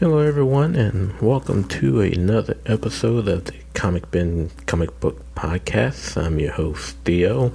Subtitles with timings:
[0.00, 6.16] Hello, everyone, and welcome to another episode of the Comic Bin Comic Book Podcast.
[6.16, 7.52] I'm your host, Theo,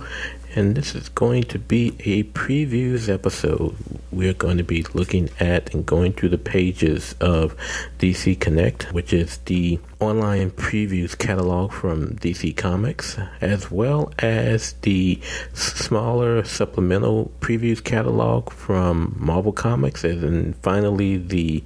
[0.54, 3.76] and this is going to be a previews episode.
[4.12, 7.58] We're going to be looking at and going through the pages of
[7.98, 15.20] DC Connect, which is the online previews catalog from DC Comics, as well as the
[15.54, 21.64] smaller supplemental previews catalog from Marvel Comics, and finally the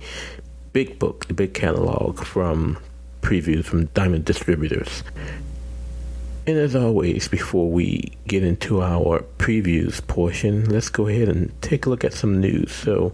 [0.86, 2.78] big book, the big catalog from
[3.22, 5.04] previews from Diamond Distributors.
[6.48, 11.86] And as always, before we get into our previews portion, let's go ahead and take
[11.86, 12.72] a look at some news.
[12.72, 13.12] So,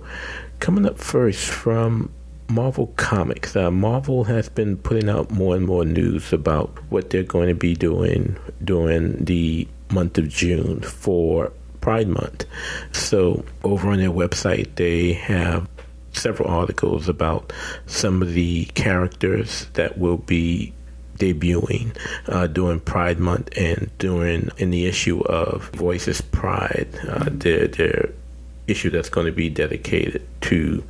[0.60, 2.12] coming up first from
[2.50, 7.24] Marvel Comics, uh, Marvel has been putting out more and more news about what they're
[7.24, 11.52] going to be doing during the month of June for
[11.82, 12.46] Pride Month.
[12.92, 15.68] So, over on their website, they have
[16.16, 17.52] several articles about
[17.86, 20.74] some of the characters that will be
[21.18, 21.96] debuting
[22.28, 28.10] uh, during Pride Month and during in the issue of Voices Pride, uh, their their
[28.68, 30.84] issue that's going to be dedicated to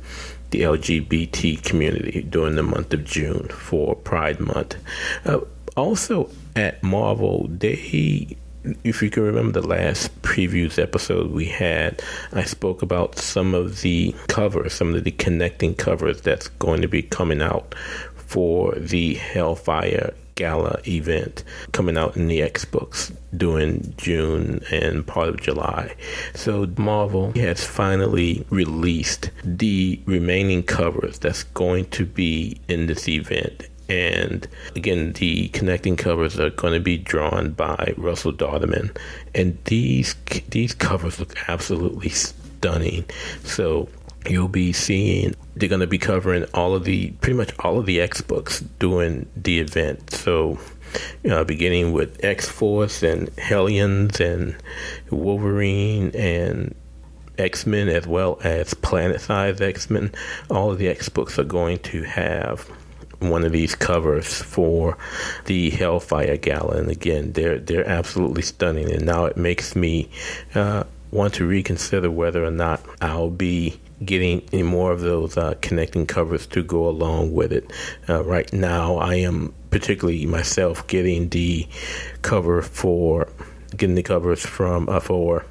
[0.50, 4.76] the LGBT community during the month of June for Pride Month.
[5.24, 5.40] Uh,
[5.76, 8.36] also at Marvel, they
[8.84, 13.82] if you can remember the last previews episode we had, I spoke about some of
[13.82, 17.74] the covers, some of the connecting covers that's going to be coming out
[18.14, 21.42] for the Hellfire Gala event
[21.72, 25.94] coming out in the X books during June and part of July.
[26.34, 33.66] So Marvel has finally released the remaining covers that's going to be in this event
[33.88, 38.96] and again, the connecting covers are going to be drawn by Russell Dauterman,
[39.34, 40.14] and these
[40.48, 43.04] these covers look absolutely stunning.
[43.44, 43.88] So
[44.28, 47.86] you'll be seeing they're going to be covering all of the pretty much all of
[47.86, 50.10] the X books during the event.
[50.10, 50.58] So.
[51.24, 54.56] You know, beginning with X Force and Hellions and
[55.10, 56.74] Wolverine and
[57.36, 60.12] X Men, as well as Planet Size X Men,
[60.48, 62.70] all of the X books are going to have
[63.20, 64.98] one of these covers for
[65.46, 68.90] the Hellfire Gala, and again, they're they're absolutely stunning.
[68.92, 70.08] And now it makes me
[70.54, 75.54] uh, want to reconsider whether or not I'll be getting any more of those uh,
[75.62, 77.70] connecting covers to go along with it.
[78.08, 81.66] Uh, right now, I am particularly myself getting the
[82.22, 83.28] cover for
[83.76, 85.44] getting the covers from uh, for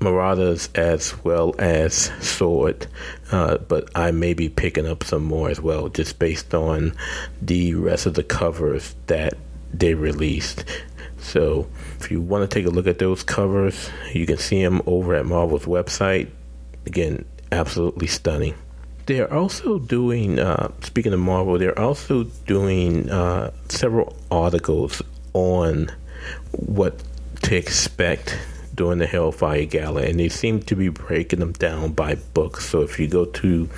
[0.00, 1.94] Marauders as well as
[2.24, 2.86] Sword,
[3.30, 6.94] uh, but I may be picking up some more as well, just based on
[7.42, 9.34] the rest of the covers that
[9.72, 10.64] they released.
[11.18, 11.68] So,
[11.98, 15.14] if you want to take a look at those covers, you can see them over
[15.14, 16.30] at Marvel's website.
[16.86, 18.54] Again, absolutely stunning.
[19.04, 25.02] They're also doing, uh, speaking of Marvel, they're also doing uh, several articles
[25.34, 25.90] on
[26.52, 27.02] what
[27.42, 28.38] to expect
[28.80, 32.66] during the Hellfire Gala, and they seem to be breaking them down by books.
[32.66, 33.68] So if you go to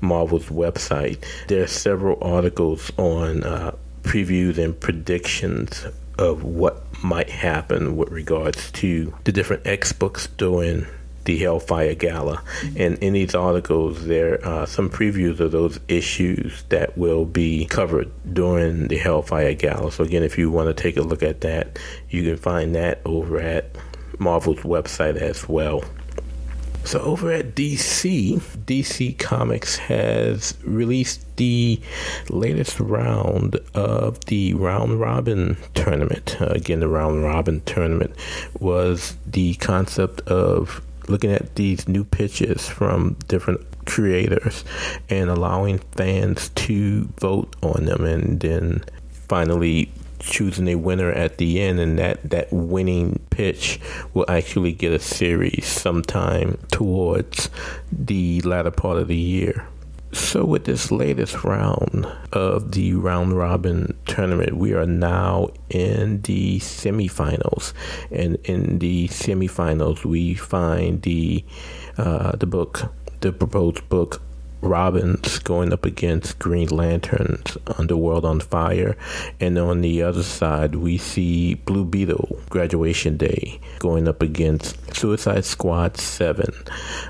[0.00, 5.86] Marvel's website, there are several articles on uh, previews and predictions
[6.18, 10.84] of what might happen with regards to the different X books during
[11.26, 12.42] the Hellfire Gala.
[12.76, 18.10] And in these articles, there are some previews of those issues that will be covered
[18.34, 19.92] during the Hellfire Gala.
[19.92, 21.78] So, again, if you want to take a look at that,
[22.08, 23.76] you can find that over at
[24.20, 25.82] Marvel's website as well.
[26.84, 31.80] So over at DC, DC Comics has released the
[32.30, 36.40] latest round of the round robin tournament.
[36.40, 38.14] Uh, again, the round robin tournament
[38.58, 44.64] was the concept of looking at these new pitches from different creators
[45.08, 48.82] and allowing fans to vote on them and then
[49.28, 53.80] finally choosing a winner at the end, and that, that winning pitch
[54.14, 57.50] will actually get a series sometime towards
[57.90, 59.66] the latter part of the year.
[60.12, 66.58] So, with this latest round of the round robin tournament, we are now in the
[66.58, 67.72] semifinals,
[68.10, 71.44] and in the semifinals, we find the
[71.96, 74.20] uh, the book, the proposed book
[74.60, 78.96] Robins going up against Green Lanterns, Underworld on Fire,
[79.40, 85.44] and on the other side we see Blue Beetle, Graduation Day, going up against Suicide
[85.44, 86.52] Squad 7.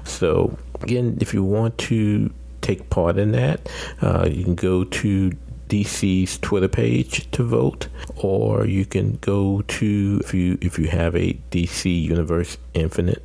[0.05, 3.69] So, again, if you want to take part in that,
[4.00, 5.32] uh, you can go to
[5.69, 11.14] DC's Twitter page to vote, or you can go to if you if you have
[11.14, 13.23] a DC Universe Infinite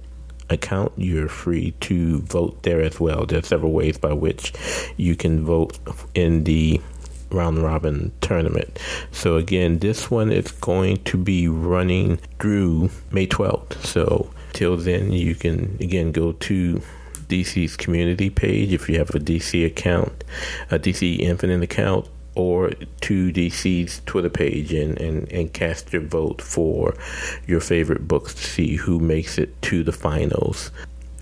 [0.50, 3.26] account, you're free to vote there as well.
[3.26, 4.54] There are several ways by which
[4.98, 5.78] you can vote
[6.14, 6.82] in the
[7.32, 8.80] round robin tournament.
[9.12, 13.84] So again, this one is going to be running through May 12th.
[13.86, 16.82] So till then, you can again go to
[17.28, 20.24] DC's community page if you have a DC account,
[20.70, 22.72] a DC Infinite account, or
[23.02, 26.94] to DC's Twitter page and, and, and cast your vote for
[27.48, 30.72] your favorite books to see who makes it to the finals.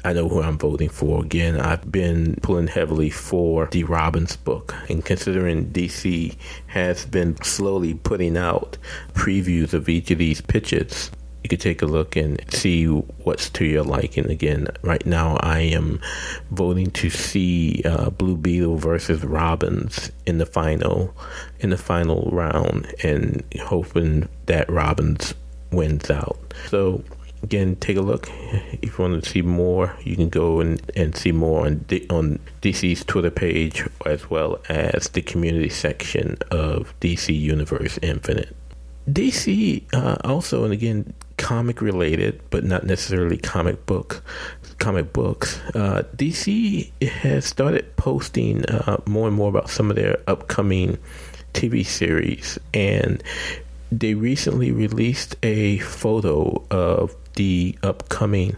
[0.05, 1.23] I know who I'm voting for.
[1.23, 4.75] Again, I've been pulling heavily for Dee Robins' book.
[4.89, 6.35] And considering DC
[6.67, 8.77] has been slowly putting out
[9.13, 11.09] previews of each of these pitches,
[11.43, 14.29] you could take a look and see what's to your liking.
[14.29, 15.99] Again, right now I am
[16.51, 21.13] voting to see uh, Blue Beetle versus Robins in the final
[21.59, 25.33] in the final round, and hoping that Robins
[25.71, 26.39] wins out.
[26.69, 27.03] So
[27.43, 28.29] again, take a look.
[28.81, 32.07] If you want to see more, you can go and, and see more on D,
[32.09, 38.55] on DC's Twitter page as well as the community section of DC Universe Infinite.
[39.09, 44.23] DC uh, also, and again, comic related, but not necessarily comic book
[44.79, 45.59] comic books.
[45.75, 50.97] Uh, DC has started posting uh, more and more about some of their upcoming
[51.53, 53.23] TV series, and
[53.91, 58.55] they recently released a photo of the upcoming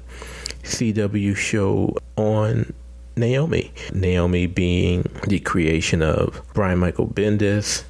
[0.64, 2.74] CW show on
[3.16, 3.72] Naomi.
[3.94, 7.84] Naomi being the creation of Brian Michael Bendis,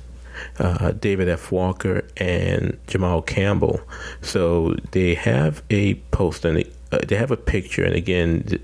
[0.60, 1.52] uh, David F.
[1.52, 3.82] Walker, and Jamal Campbell.
[4.22, 8.62] So they have a post and uh, they have a picture, and again, th-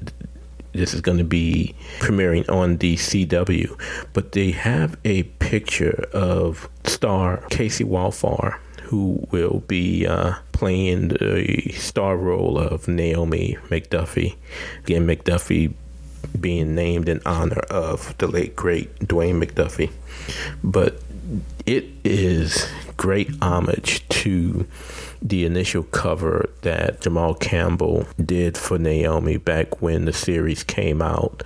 [0.73, 3.77] this is going to be premiering on the CW,
[4.13, 8.53] but they have a picture of star Kaci Walfall
[8.83, 14.35] who will be uh, playing the star role of Naomi McDuffie.
[14.83, 15.73] Again, McDuffie
[16.39, 19.91] being named in honor of the late great Dwayne McDuffie.
[20.63, 21.01] But
[21.71, 24.67] it is great homage to
[25.21, 31.43] the initial cover that Jamal Campbell did for Naomi back when the series came out.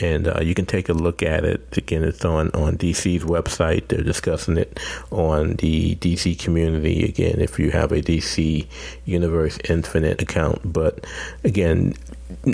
[0.00, 1.76] And uh, you can take a look at it.
[1.76, 3.86] Again, it's on, on DC's website.
[3.86, 4.80] They're discussing it
[5.12, 7.04] on the DC community.
[7.04, 8.66] Again, if you have a DC
[9.04, 10.72] Universe Infinite account.
[10.72, 11.06] But
[11.44, 11.94] again,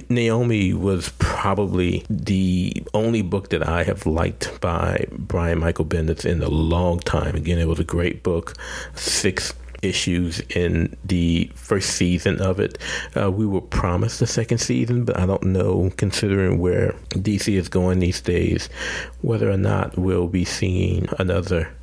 [0.08, 6.42] Naomi was probably the only book that I have liked by Brian Michael Bendis in
[6.42, 7.34] a long time.
[7.34, 8.54] Again, it was a great book,
[8.94, 12.78] six issues in the first season of it.
[13.16, 17.68] Uh, we were promised a second season, but I don't know, considering where DC is
[17.68, 18.68] going these days,
[19.20, 21.74] whether or not we'll be seeing another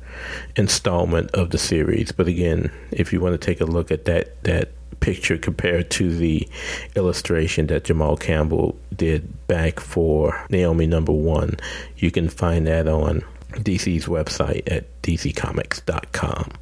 [0.56, 2.12] installment of the series.
[2.12, 6.14] But again, if you want to take a look at that that picture compared to
[6.14, 6.48] the
[6.96, 11.56] illustration that Jamal Campbell did back for Naomi number one.
[11.96, 13.22] You can find that on
[13.52, 16.52] DC's website at dccomics.com.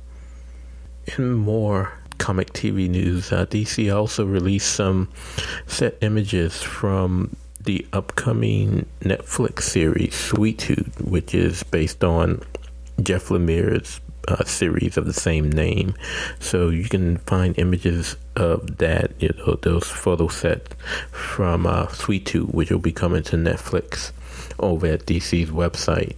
[1.18, 5.08] In more comic TV news, uh, DC also released some
[5.66, 12.42] set images from the upcoming Netflix series Sweet Tooth, which is based on
[13.02, 15.94] Jeff Lemire's uh, series of the same name.
[16.38, 20.75] So you can find images of that, you know, those photo sets
[21.11, 24.12] from uh, Sweet Tooth, which will be coming to Netflix
[24.58, 26.17] over at DC's website.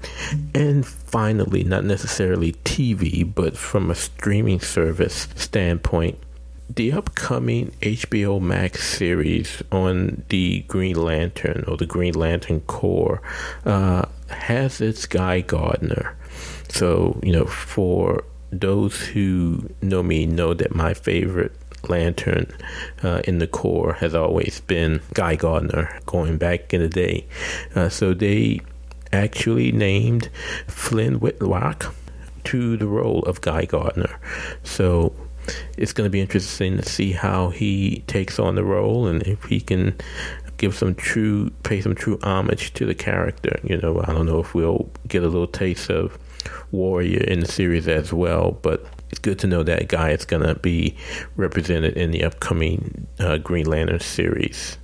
[0.54, 6.18] And finally, not necessarily TV, but from a streaming service standpoint,
[6.74, 13.20] the upcoming HBO Max series on the Green Lantern or the Green Lantern Corps
[13.66, 16.16] uh, has its Guy Gardner.
[16.72, 21.52] So, you know, for those who know me, know that my favorite
[21.88, 22.50] lantern
[23.02, 27.26] uh, in the Corps has always been Guy Gardner, going back in the day.
[27.74, 28.60] Uh, so they
[29.12, 30.30] actually named
[30.66, 31.94] Finn Wittrock
[32.44, 34.18] to the role of Guy Gardner.
[34.64, 35.12] So
[35.76, 39.44] it's going to be interesting to see how he takes on the role and if
[39.44, 39.94] he can
[40.56, 43.58] give some true, pay some true homage to the character.
[43.62, 46.18] You know, I don't know if we'll get a little taste of
[46.70, 48.52] Warrior in the series as well.
[48.62, 50.96] But it's good to know that guy is going to be
[51.36, 54.78] represented in the upcoming uh, Green Lantern series.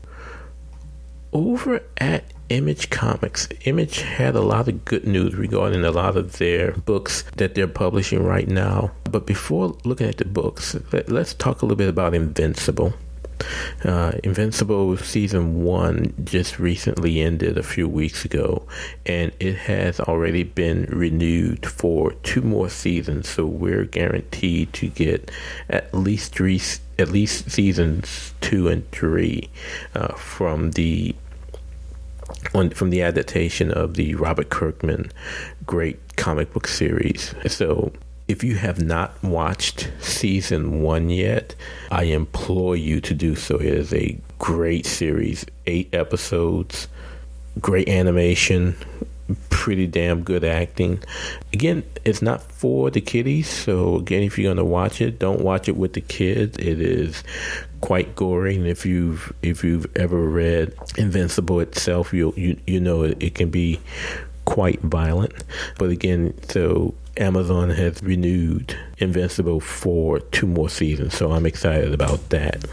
[1.33, 6.38] Over at Image Comics, Image had a lot of good news regarding a lot of
[6.38, 8.91] their books that they're publishing right now.
[9.05, 12.95] But before looking at the books, let, us talk a little bit about Invincible.
[13.85, 18.66] Uh, Invincible season one just recently ended a few weeks ago,
[19.07, 23.28] and it has already been renewed for two more seasons.
[23.28, 25.30] So we're guaranteed to get
[25.68, 26.61] at least three
[26.99, 29.49] at least seasons two and three
[29.95, 31.14] uh, from the
[32.54, 35.12] on, from the adaptation of the Robert Kirkman
[35.64, 37.35] great comic book series.
[37.47, 37.92] So
[38.28, 41.54] if you have not watched season one yet,
[41.90, 43.56] I implore you to do so.
[43.56, 46.88] It is a great series, eight episodes,
[47.58, 48.76] great animation,
[49.49, 51.02] pretty damn good acting.
[51.54, 55.66] Again, it's not for the kiddies, so again, if you're gonna watch it, don't watch
[55.66, 56.58] it with the kids.
[56.58, 57.25] It is
[57.80, 63.04] quite gory, and if you've if you've ever read Invincible itself, you you you know
[63.04, 63.80] it, it can be
[64.44, 65.32] quite violent.
[65.78, 72.28] But again, so Amazon has renewed Invincible for two more seasons, so I'm excited about
[72.30, 72.64] that.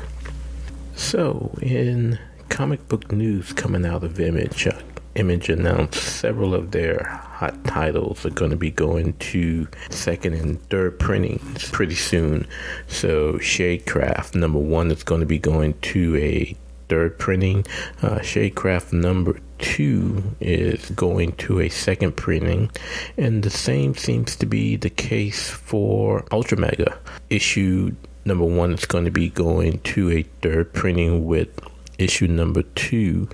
[0.95, 4.79] So, in comic book news coming out of Image, uh,
[5.15, 10.61] Image announced several of their hot titles are going to be going to second and
[10.69, 12.47] third printings pretty soon.
[12.87, 16.55] So, Shadecraft number one is going to be going to a
[16.87, 17.65] third printing.
[18.01, 22.71] Uh, Shadecraft number two is going to a second printing,
[23.17, 26.97] and the same seems to be the case for Ultra Mega.
[27.29, 31.49] Issue number one is going to be going to a third printing with
[31.97, 33.29] issue number two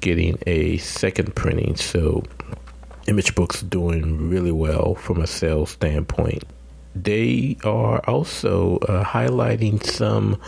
[0.00, 1.76] getting a second printing.
[1.76, 2.22] So,
[3.08, 6.44] Image Books doing really well from a sales standpoint.
[6.94, 10.40] They are also uh, highlighting some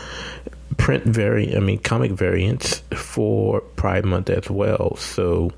[0.79, 4.95] print variant, I mean, comic variants for Pride Month as well.
[4.95, 5.51] So,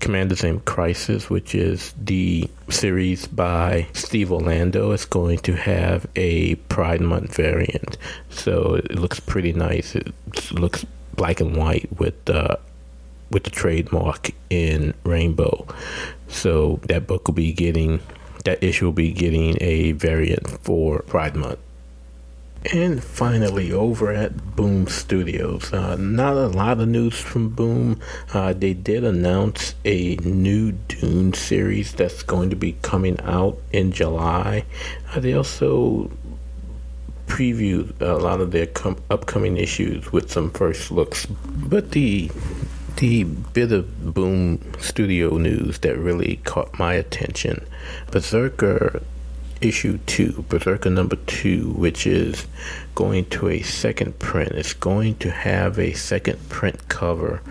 [0.00, 6.54] Commanders in Crisis, which is the series by Steve Orlando, is going to have a
[6.54, 7.98] Pride Month variant.
[8.30, 9.94] So, it looks pretty nice.
[9.94, 10.14] It
[10.52, 12.56] looks black and white with uh,
[13.30, 15.66] with the trademark in rainbow.
[16.28, 18.00] So that book will be getting
[18.44, 21.58] that issue will be getting a variant for Pride Month.
[22.70, 27.98] And finally, over at Boom Studios, uh, not a lot of news from Boom.
[28.32, 33.90] Uh, they did announce a new Dune series that's going to be coming out in
[33.90, 34.64] July.
[35.12, 36.10] Uh, they also
[37.26, 41.26] previewed a lot of their com- upcoming issues with some first looks.
[41.26, 42.30] But the
[42.96, 47.66] the bit of Boom Studio news that really caught my attention
[48.12, 49.02] BRZRKR
[49.64, 52.46] issue two, BRZRKR number two, which is
[52.94, 54.52] going to a second print.
[54.52, 57.42] It's going to have a second print cover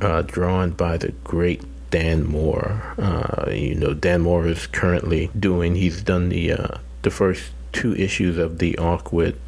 [0.00, 2.94] uh, drawn by the great Dan Mora.
[2.98, 5.74] Uh, you know, Dan Mora is currently doing.
[5.74, 9.38] He's done the uh, the first two issues of the arc with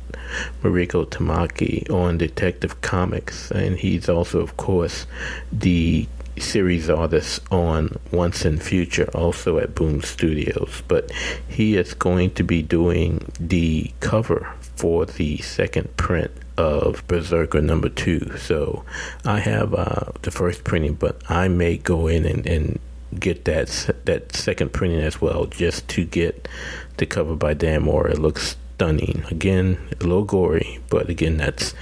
[0.63, 5.07] Mariko Tamaki on Detective Comics, and he's also, of course,
[5.53, 6.07] the
[6.39, 10.83] series artist on Once and Future, also at Boom Studios.
[10.89, 11.11] But
[11.49, 17.89] he is going to be doing the cover for the second print of BRZRKR number
[17.89, 18.37] two.
[18.37, 18.85] So
[19.25, 22.81] I have uh, the first printing, but I may go in and, and
[23.19, 23.69] get that
[24.05, 26.49] that second printing as well, just to get
[26.97, 28.13] the cover by Dan Mora.
[28.13, 29.25] It looks stunning.
[29.31, 31.75] Again, a little gory, but again, that's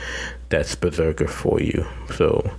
[0.51, 1.87] that's BRZRKR for you.
[2.15, 2.51] So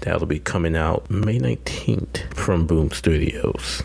[0.00, 3.82] that'll be coming out May 19th from Boom Studios.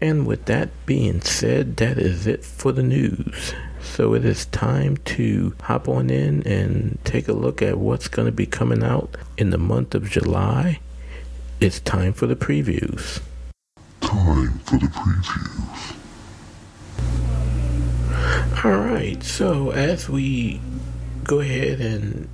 [0.00, 3.54] And with that being said, that is it for the news.
[3.80, 8.26] So it is time to hop on in and take a look at what's going
[8.26, 10.80] to be coming out in the month of July.
[11.60, 13.20] It's time for the previews.
[14.00, 15.96] Time for the previews.
[18.64, 20.60] All right, so as we
[21.22, 22.28] go ahead and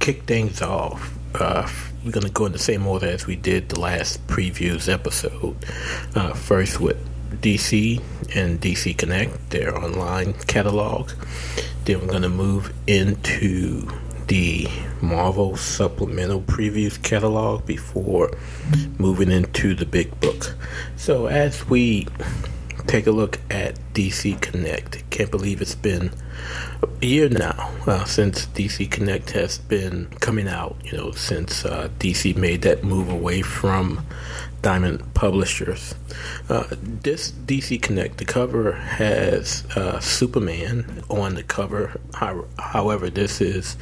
[0.00, 1.68] kick things off, uh,
[2.04, 5.56] we're going to go in the same order as we did the last previews episode.
[6.14, 6.98] Uh, first with
[7.40, 8.02] DC
[8.34, 11.10] and DC Connect, their online catalog.
[11.84, 13.88] Then we're going to move into
[14.26, 14.66] the
[15.00, 18.30] Marvel supplemental previews catalog before
[18.98, 20.56] moving into the big book.
[20.96, 22.06] So as we
[22.86, 25.08] take a look at DC Connect.
[25.10, 26.10] Can't believe it's been
[27.00, 30.76] year now uh, since DC Connect has been coming out.
[30.84, 34.04] You know, since uh, DC made that move away from
[34.62, 35.94] Diamond Publishers.
[36.48, 41.98] Uh, this DC Connect, the cover has uh, Superman on the cover.
[42.58, 43.76] However, this is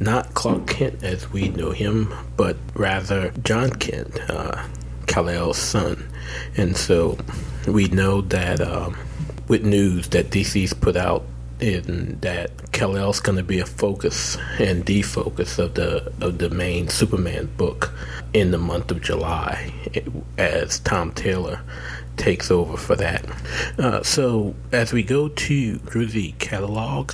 [0.00, 4.66] not Clark Kent as we know him, but rather Jon Kent, uh,
[5.06, 6.08] Kal-El's son.
[6.56, 7.18] And so
[7.68, 8.96] we know that um,
[9.46, 11.24] with news that DC's put out
[11.60, 16.88] in that Kal-El's going to be a focus and defocus of the of the main
[16.88, 17.92] Superman book
[18.32, 19.72] in the month of July,
[20.36, 21.60] as Tom Taylor
[22.16, 23.24] takes over for that.
[23.78, 27.12] Uh, so as we go to through the catalog,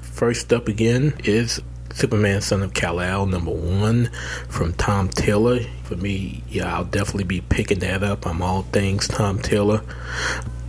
[0.00, 1.60] first up again is
[1.92, 4.10] Superman Son of Kal-El number one
[4.48, 5.60] from Tom Taylor.
[5.84, 8.26] For me, yeah, I'll definitely be picking that up.
[8.26, 9.82] I'm all things Tom Taylor.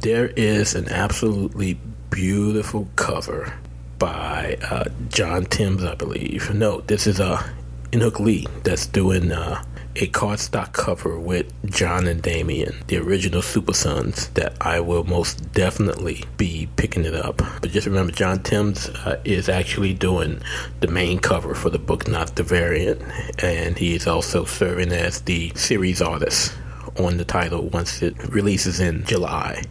[0.02, 1.80] There is an absolutely
[2.16, 3.54] beautiful cover
[4.00, 6.50] by uh, John Timms, I believe.
[6.56, 7.46] No, this is uh,
[7.92, 9.62] Inhyuk Lee that's doing uh,
[9.98, 15.52] a cardstock cover with Jon and Damian, the original Super Sons, that I will most
[15.52, 17.42] definitely be picking it up.
[17.62, 20.42] But just remember, John Timms uh, is actually doing
[20.80, 23.02] the main cover for the book, not the variant,
[23.44, 26.56] and he is also serving as the series artist
[26.98, 29.62] on the title once it releases in July.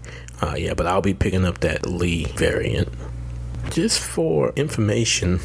[0.45, 2.89] Uh, yeah, but I'll be picking up that Lee variant.
[3.71, 5.41] Just for information,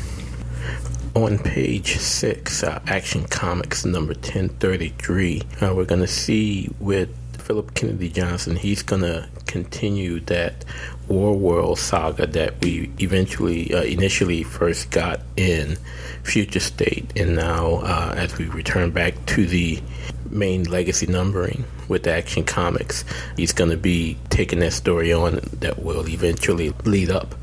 [1.16, 7.76] on page six, uh, Action Comics number 1033, uh, we're going to see with Philip
[7.76, 10.66] Kennedy Johnson, he's going to continue that
[11.08, 15.78] War World saga that we eventually, uh, initially first got in
[16.24, 19.82] Future State, and now uh, as we return back to the
[20.30, 23.04] main legacy numbering with Action Comics,
[23.36, 27.36] he's going to be taking that story on that will eventually lead up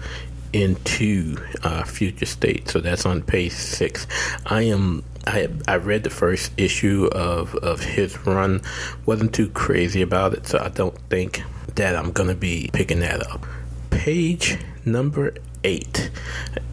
[0.53, 2.69] into uh, Future State.
[2.69, 4.07] So that's on page six.
[4.47, 5.05] I am.
[5.27, 8.63] I I read the first issue of of his run.
[9.05, 11.43] wasn't too crazy about it, so I don't think
[11.75, 13.45] that I'm gonna be picking that up.
[13.91, 15.35] Page number
[15.65, 16.11] eight.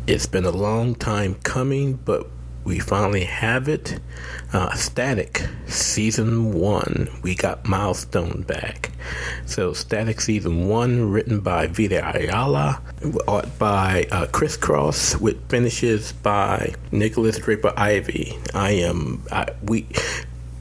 [0.06, 2.27] It's been a long time coming, but
[2.63, 4.00] we finally have it.
[4.53, 7.10] Uh, Static Season 1.
[7.22, 8.91] We got Milestone back.
[9.46, 12.82] So, Static Season 1, written by Vita Ayala,
[13.27, 18.38] art by uh, Chris Cross, with finishes by Nikolas Draper-Ivey.
[18.53, 19.88] I am, I, we,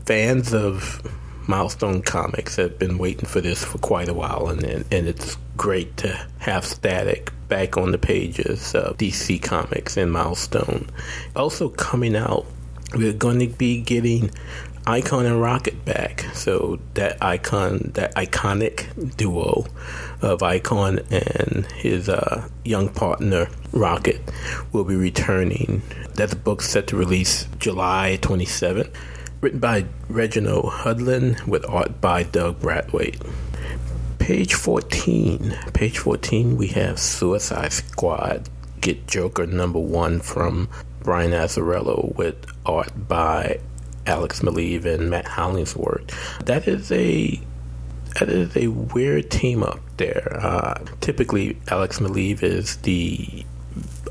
[0.05, 1.03] fans of
[1.47, 5.37] Milestone Comics have been waiting for this for quite a while, and, and, and it's
[5.57, 10.89] great to have Static back on the pages of DC Comics and Milestone.
[11.37, 12.47] Also coming out,
[12.95, 14.31] we're going to be getting
[14.87, 16.23] Icon and Rocket back.
[16.33, 19.67] So that icon, that iconic duo
[20.23, 24.23] of Icon and his uh, young partner Rocket
[24.73, 25.83] will be returning.
[26.15, 28.91] That's a book set to release July 27th.
[29.43, 33.21] Written by Reginald Hudlin with art by Doug Braithwaite.
[34.23, 35.59] Page 14.
[35.75, 38.49] Page 14, we have Suicide Squad
[38.81, 40.69] Get Joker number one from
[41.03, 43.59] Brian Azzarello with art by
[44.07, 46.07] Alex Maleev and Matt Hollingsworth.
[46.45, 47.41] That is a
[48.21, 50.39] that is a weird team up there.
[50.41, 53.45] Uh, typically, Alex Maleev is the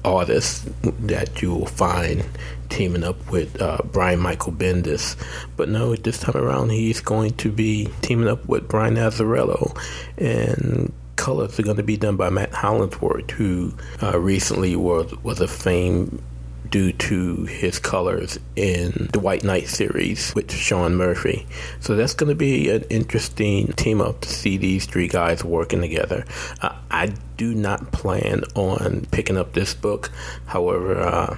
[0.04, 0.68] artist
[1.08, 2.24] that you will find
[2.70, 5.16] teaming up with uh, Brian Michael Bendis.
[5.58, 9.78] But no, this time around he's going to be teaming up with Brian Azzarello,
[10.18, 15.40] and colors are going to be done by Matt Hollingsworth, who uh, recently was was
[15.40, 16.22] a fame
[16.72, 21.46] due to his colors in the White Knight series with Sean Murphy.
[21.82, 25.82] So that's going to be an interesting team up to see these three guys working
[25.82, 26.26] together.
[26.62, 30.12] Uh, I do not plan on picking up this book.
[30.46, 31.38] However, uh,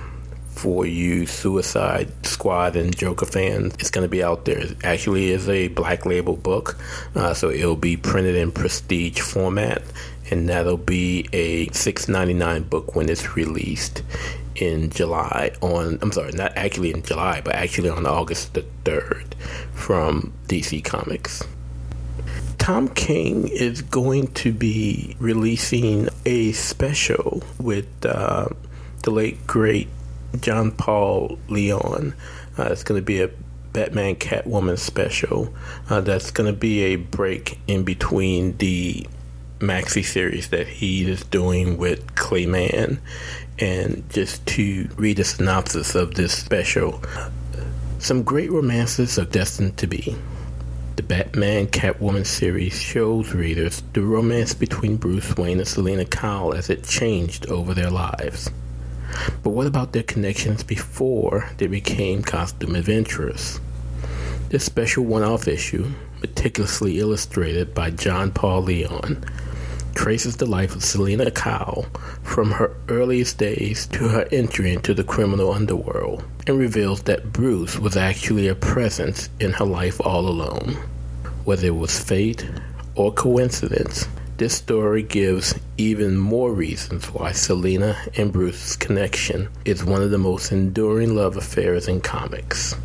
[0.56, 3.74] for you Suicide Squad and Joker fans.
[3.80, 4.60] It's going to be out there.
[4.60, 6.78] It actually is a black label book,
[7.16, 9.82] uh, so it'll be printed in prestige format,
[10.34, 14.02] and that'll be a $6.99 book when it's released
[14.56, 15.52] in July.
[15.62, 19.36] On I'm sorry, not actually in July, but actually on August the third
[19.74, 21.44] from DC Comics.
[22.58, 28.48] Tom King is going to be releasing a special with uh,
[29.04, 29.88] the late great
[30.40, 32.16] John Paul Leon.
[32.58, 33.30] Uh, it's going to be a
[33.72, 35.54] Batman Catwoman special.
[35.92, 39.06] Uh, that's going to be a break in between the
[39.60, 43.00] maxi series that he is doing with Clay Mann.
[43.60, 47.02] And just to read a synopsis of this special,
[48.00, 50.16] some great romances are destined to be.
[50.96, 56.70] The Batman Catwoman series shows readers the romance between Bruce Wayne and Selina Kyle as
[56.70, 58.50] it changed over their lives.
[59.42, 63.60] But what about their connections before they became costume adventurers?
[64.50, 65.90] This special one off issue,
[66.22, 69.24] meticulously illustrated by John Paul Leon,
[69.96, 71.86] traces the life of Selina Kyle
[72.24, 77.80] from her earliest days to her entry into the criminal underworld and reveals that Bruce
[77.80, 80.78] was actually a presence in her life all alone.
[81.46, 82.50] Whether it was fate
[82.96, 90.02] or coincidence, this story gives even more reasons why Selina and Bruce's connection is one
[90.02, 92.76] of the most enduring love affairs in comics.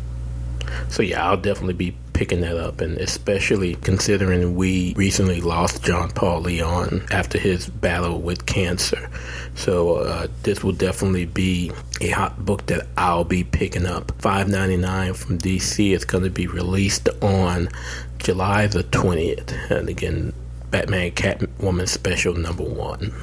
[0.89, 6.11] So yeah, I'll definitely be picking that up, and especially considering we recently lost John
[6.11, 9.09] Paul Leon after his battle with cancer.
[9.55, 14.11] So uh, this will definitely be a hot book that I'll be picking up.
[14.21, 15.95] Five ninety nine from DC.
[15.95, 17.69] It's going to be released on
[18.17, 20.33] July the twentieth, and again,
[20.71, 23.13] Batman Catwoman Special Number One.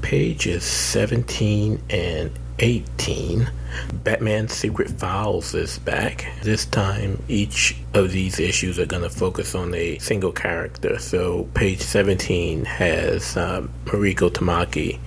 [0.00, 3.50] Pages seventeen and 18,
[3.92, 6.26] Batman Secret Files is back.
[6.42, 10.98] This time, each of these issues are going to focus on a single character.
[10.98, 14.98] So, page 17 has um, Mariko Tamaki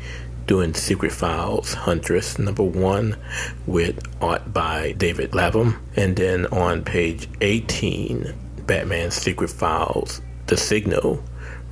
[0.45, 3.17] doing Secret Files Huntress number one
[3.65, 5.79] with art by David Lapham.
[5.95, 8.33] And then on page 18,
[8.67, 11.23] Batman Secret Files The Signal,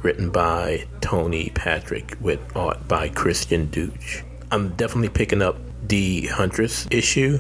[0.02, 4.24] written by Tony Patrick with art by Christian Duce.
[4.50, 7.40] I'm definitely picking up the Huntress issue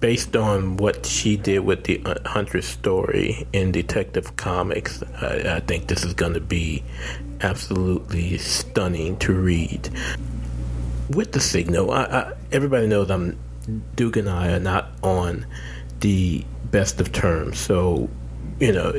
[0.00, 5.02] based on what she did with the uh, Huntress story in Detective Comics.
[5.20, 6.82] I, I think this is going to be
[7.40, 9.90] absolutely stunning to read.
[11.10, 13.38] With the signal, I, I, everybody knows I'm
[13.94, 15.46] Duke and I are not on
[16.00, 18.08] the best of terms, so
[18.58, 18.92] you know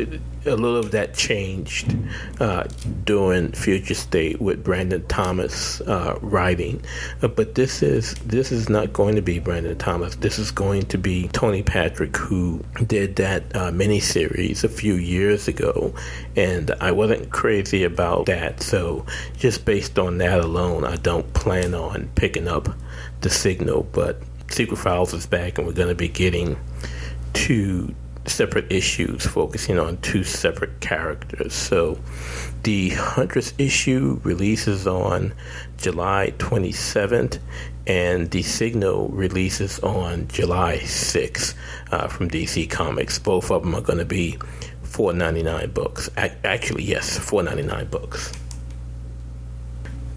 [0.45, 1.95] a little of that changed
[2.39, 2.63] uh,
[3.03, 6.83] during Future State with Brandon Thomas uh, writing,
[7.21, 10.15] uh, but this is this is not going to be Brandon Thomas.
[10.15, 15.47] This is going to be Tony Patrick who did that uh, miniseries a few years
[15.47, 15.93] ago,
[16.35, 18.61] and I wasn't crazy about that.
[18.61, 19.05] So
[19.37, 22.69] just based on that alone, I don't plan on picking up
[23.21, 26.57] the Signal, but Secret Files is back, and we're going to be getting
[27.33, 31.53] to separate issues focusing on two separate characters.
[31.53, 31.99] So
[32.63, 35.33] the Huntress issue releases on
[35.77, 37.39] July 27th,
[37.85, 41.53] and the Signal releases on July 6th
[41.91, 43.19] uh, from DC Comics.
[43.19, 44.37] Both of them are going to be
[44.83, 46.09] 4.99 books.
[46.15, 48.31] Actually, yes, 4.99 books.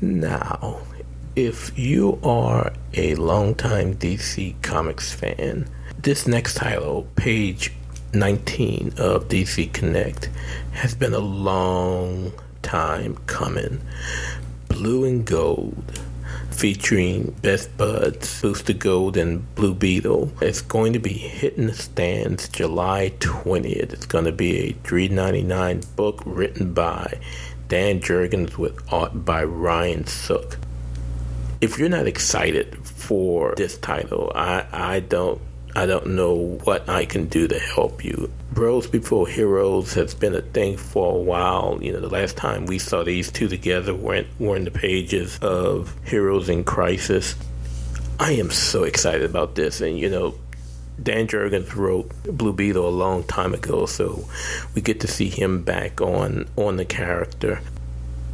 [0.00, 0.82] Now,
[1.34, 5.66] if you are a longtime DC Comics fan,
[5.98, 7.72] this next title, page
[8.18, 10.30] 19 of DC Connect
[10.72, 13.80] has been a long time coming.
[14.68, 16.00] Blue and Gold,
[16.50, 20.32] featuring Best Buds, Booster Gold, and Blue Beetle.
[20.40, 23.92] It's going to be hitting the stands July 20th.
[23.92, 27.20] It's going to be a $3.99 book written by
[27.68, 30.58] Dan Jurgens with art by Ryan Sook.
[31.60, 35.40] If you're not excited for this title, I, I don't
[35.76, 38.30] I don't know what I can do to help you.
[38.52, 41.78] Bros Before Heroes has been a thing for a while.
[41.82, 45.38] You know, the last time we saw these two together were were in the pages
[45.42, 47.34] of Heroes in Crisis.
[48.18, 50.36] I am so excited about this, and you know,
[51.02, 54.26] Dan Jurgens wrote Blue Beetle a long time ago, so
[54.74, 57.60] we get to see him back on on the character.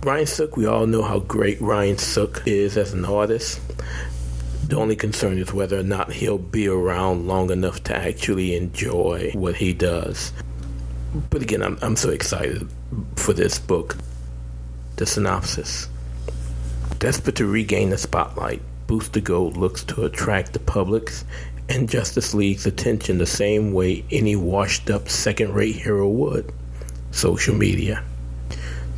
[0.04, 3.60] Ryan Sook, we all know how great Ryan Sook is as an artist.
[4.66, 9.30] The only concern is whether or not he'll be around long enough to actually enjoy
[9.34, 10.32] what he does.
[11.30, 12.68] But again, I'm, I'm so excited
[13.16, 13.96] for this book.
[14.96, 15.88] The synopsis
[16.98, 21.24] Desperate to regain the spotlight, Booster Gold looks to attract the public's
[21.68, 26.52] and Justice League's attention the same way any washed up second rate hero would
[27.10, 28.04] social media.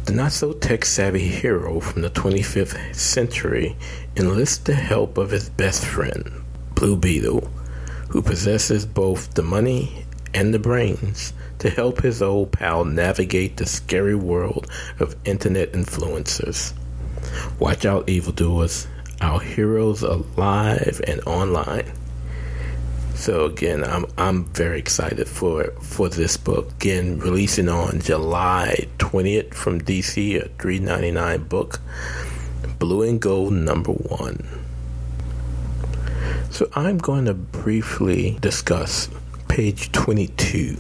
[0.05, 3.75] The not so tech savvy hero from the 25th century
[4.17, 6.31] enlists the help of his best friend,
[6.75, 7.51] Blue Beetle,
[8.09, 13.67] who possesses both the money and the brains to help his old pal navigate the
[13.67, 16.73] scary world of internet influencers.
[17.59, 18.87] Watch out, evildoers.
[19.21, 21.91] Our heroes are live and online.
[23.15, 26.73] So again, I'm I'm very excited for for this book.
[26.73, 31.81] Again, releasing on July 20th from DC, a 3.99 book,
[32.85, 34.47] Blue and Gold number one.
[36.51, 39.09] So I'm going to briefly discuss
[39.49, 40.77] page 22,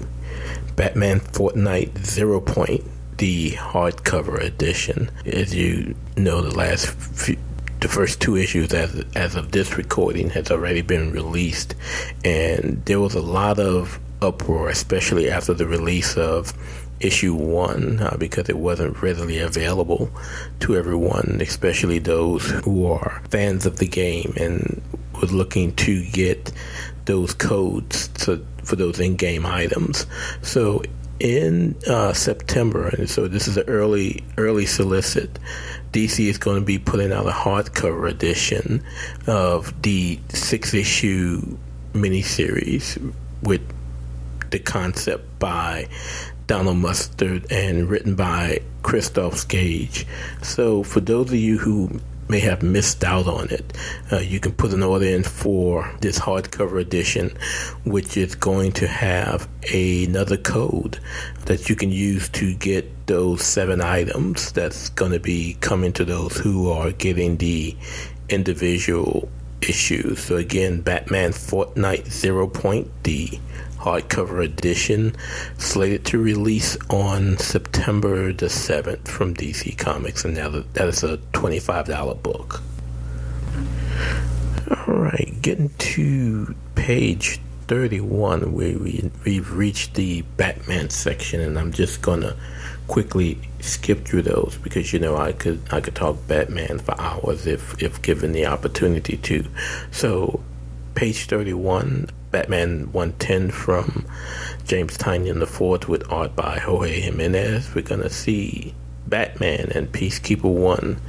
[0.77, 2.85] Batman Fortnite Zero Point,
[3.17, 5.11] the hardcover edition.
[5.25, 7.39] As you know, the last few,
[7.81, 11.75] the first two issues as as of this recording has already been released,
[12.23, 16.53] and there was a lot of uproar, especially after the release of
[17.05, 20.11] issue one, uh, because it wasn't readily available
[20.61, 24.83] to everyone, especially those who are fans of the game and
[25.21, 26.53] was looking to get
[27.05, 30.07] those codes to, for those in-game items.
[30.43, 30.83] So
[31.21, 35.39] in uh, September, and so this is an early early solicit.
[35.93, 38.83] DC is going to be putting out a hardcover edition
[39.29, 41.57] of the six issue
[41.93, 43.63] miniseries with
[44.51, 45.87] the concept by
[46.47, 50.07] Donald Mustard and written by Christos Gage.
[50.43, 53.77] So, for those of you who may have missed out on it,
[54.13, 57.37] uh, you can put an order in for this hardcover edition,
[57.85, 60.99] which is going to have another code
[61.47, 66.05] that you can use to get those seven items that's going to be coming to
[66.05, 67.77] those who are getting the
[68.29, 69.29] individual
[69.63, 70.21] issues.
[70.21, 73.39] So, again, Batman Fortnite Zero Point, the
[73.85, 75.15] hardcover edition,
[75.59, 81.19] slated to release on September the 7th from DC Comics, and now that is a
[81.19, 82.63] $25 book.
[84.71, 92.01] Alright, getting to page 31, where we, we've reached the Batman section, and I'm just
[92.01, 92.37] gonna
[92.87, 97.47] quickly skip through those because you know I could I could talk Batman for hours
[97.47, 99.47] if if given the opportunity to.
[99.91, 100.43] So,
[100.95, 104.05] page 31 Batman 110 from
[104.65, 107.73] James Tynion IV with art by Jorge Jimenez.
[107.73, 108.75] We're going to see
[109.07, 111.01] Batman and Peacekeeper 1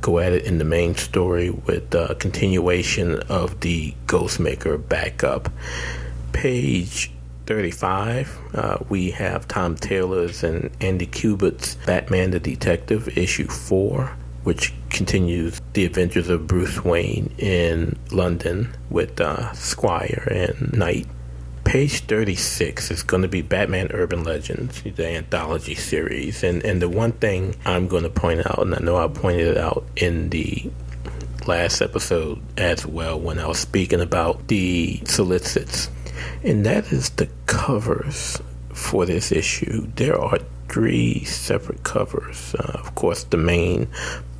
[0.00, 5.52] go at it in the main story with a continuation of the Ghostmaker backup.
[6.32, 7.12] Page
[7.46, 14.72] 35, uh, we have Tom Taylor's and Andy Kubert's Batman the Detective, issue 4 which
[14.90, 21.06] continues the adventures of Bruce Wayne in London with uh, Squire and Knight.
[21.64, 26.42] Page 36 is going to be Batman Urban Legends, the anthology series.
[26.42, 29.46] And, and the one thing I'm going to point out, and I know I pointed
[29.46, 30.70] it out in the
[31.46, 35.88] last episode as well when I was speaking about the solicits,
[36.42, 38.40] and that is the covers
[38.72, 39.86] for this issue.
[39.96, 42.54] There are three separate covers.
[42.54, 43.88] Uh, of course, the main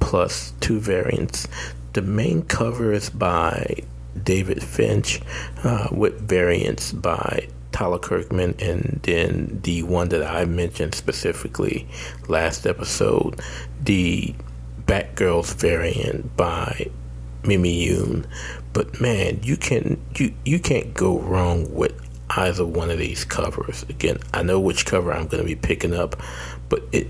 [0.02, 1.48] plus two variants.
[1.92, 3.76] The main cover is by
[4.20, 5.22] David Finch,
[5.64, 11.88] uh, with variants by Tyler Kirkham, and then the one that I mentioned specifically
[12.28, 13.40] last episode,
[13.82, 14.34] the
[14.84, 16.90] Batgirls variant by
[17.44, 18.26] Mimi Yoon.
[18.72, 21.94] But man, you can you you can't go wrong with
[22.30, 23.84] either one of these covers.
[23.84, 26.16] Again, I know which cover I'm going to be picking up,
[26.68, 27.08] but it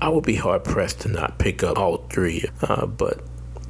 [0.00, 2.44] I would be hard pressed to not pick up all three.
[2.62, 3.20] Uh, but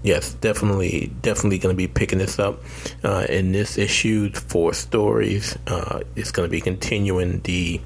[0.02, 2.60] yes, definitely, definitely going to be picking this up
[3.02, 4.30] uh, in this issue.
[4.32, 5.56] Four stories.
[5.66, 7.80] Uh, it's going to be continuing the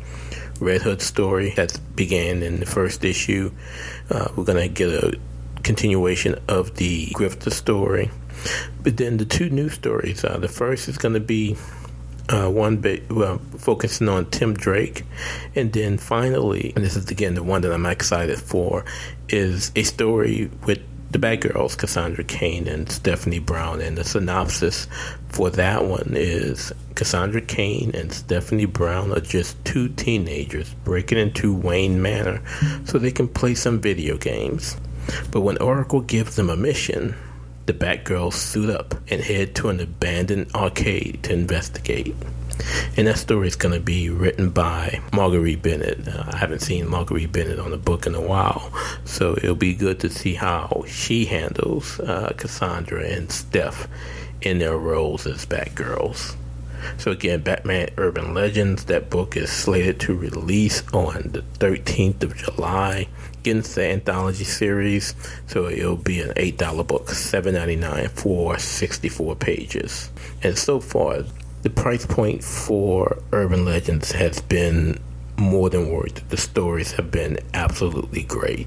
[0.61, 3.53] Red Hood story that began in the first issue.
[4.11, 5.19] Uh, we're going to get a
[5.63, 8.11] continuation of the Grifter story.
[8.83, 10.25] But then the two new stories.
[10.25, 11.57] Uh, the first is going to be
[12.33, 15.05] uh, one bit well, focusing on Tim Drake,
[15.55, 18.85] and then finally, and this is again the one that I'm excited for,
[19.29, 20.81] is a story with
[21.13, 24.89] the Batgirls, Cassandra Cain and Stephanie Brown, and the synopsis
[25.29, 31.55] for that one is Cassandra Cain and Stephanie Brown are just two teenagers breaking into
[31.55, 32.43] Wayne Manor
[32.85, 34.79] so they can play some video games.
[35.31, 37.15] But when Oracle gives them a mission,
[37.67, 42.15] the Batgirls suit up and head to an abandoned arcade to investigate.
[42.97, 46.07] And that story is going to be written by Marguerite Bennett.
[46.07, 48.73] Uh, I haven't seen Marguerite Bennett on the book in a while,
[49.05, 53.89] so it'll be good to see how she handles uh, Cassandra and Steph
[54.43, 56.37] in their roles as Batgirls.
[56.99, 62.37] So again, Batman Urban Legends, that book is slated to release on the 13th of
[62.37, 63.07] July
[63.43, 65.15] the anthology series,
[65.47, 70.11] so it'll be an eight dollar book, seven ninety nine for sixty four pages.
[70.43, 71.25] And so far,
[71.63, 74.99] the price point for Urban Legends has been
[75.37, 76.29] more than worth it.
[76.29, 78.67] The stories have been absolutely great.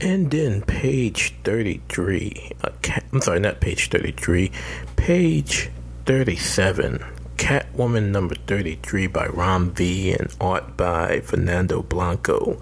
[0.00, 2.70] And then page 33, uh,
[3.12, 4.52] I'm sorry, not page 33,
[4.96, 5.70] page
[6.04, 7.02] 37
[7.36, 12.60] Catwoman number 33 by Ram V and art by Fernando Blanco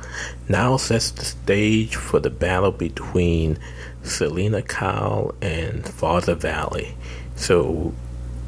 [0.49, 3.59] now sets the stage for the battle between
[4.03, 6.97] Selina Kyle and Father Valley.
[7.37, 7.95] So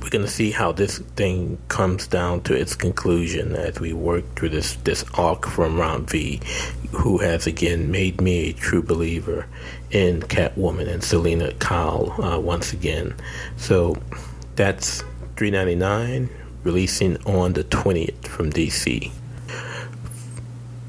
[0.05, 4.25] we're going to see how this thing comes down to its conclusion as we work
[4.37, 6.41] through this, this arc from Ram V,
[6.93, 9.47] who has again made me a true believer
[9.91, 13.15] in Catwoman and Selina Kyle uh, once again.
[13.57, 13.97] So
[14.57, 15.03] that's
[15.37, 16.31] 399
[16.63, 19.11] releasing on the 20th from DC.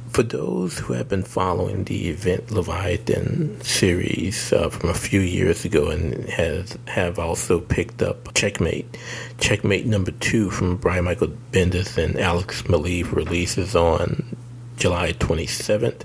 [0.09, 5.65] For those who have been following the Event Leviathan series uh, from a few years
[5.65, 8.97] ago and has have also picked up Checkmate,
[9.39, 14.37] Checkmate number two from Brian Michael Bendis and Alex Maleev releases on
[14.77, 16.03] July 27th.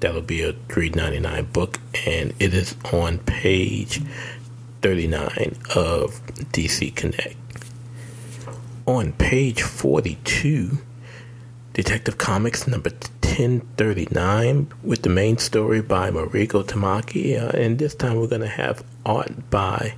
[0.00, 4.00] That'll be a 3.99 book, and it is on page
[4.82, 6.20] 39 of
[6.52, 7.34] DC Connect.
[8.88, 10.78] On page 42,
[11.74, 17.38] Detective Comics number 1039 with the main story by Mariko Tamaki.
[17.38, 19.92] Uh, and this time we're going to have art by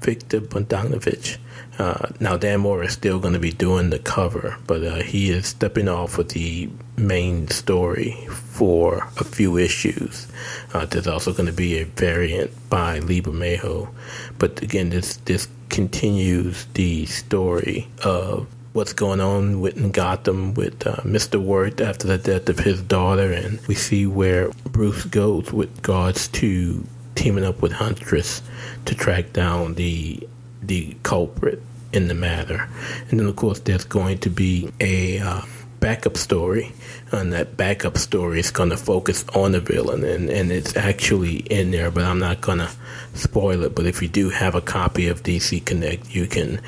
[0.00, 1.36] Victor Bogdanovich.
[1.78, 5.28] Uh, now, Dan Mora is still going to be doing the cover, but uh, he
[5.28, 10.26] is stepping off of the main story for a few issues.
[10.72, 13.92] Uh, there's also going to be a variant by Lee Bermejo.
[14.38, 15.46] But again, this, this
[15.80, 21.42] continues the story of what's going on with Gotham with uh, Mr.
[21.42, 26.28] Worth after the death of his daughter, and we see where Bruce goes with regards
[26.28, 28.42] to teaming up with Huntress
[28.84, 30.28] to track down the
[30.62, 31.62] the culprit
[31.94, 32.68] in the matter.
[33.08, 35.40] And then, of course, there's going to be a uh,
[35.80, 36.72] backup story,
[37.10, 41.36] and that backup story is going to focus on the villain, and, and it's actually
[41.36, 42.70] in there, but I'm not going to
[43.14, 43.74] spoil it.
[43.74, 46.60] But if you do have a copy of DC Connect, you can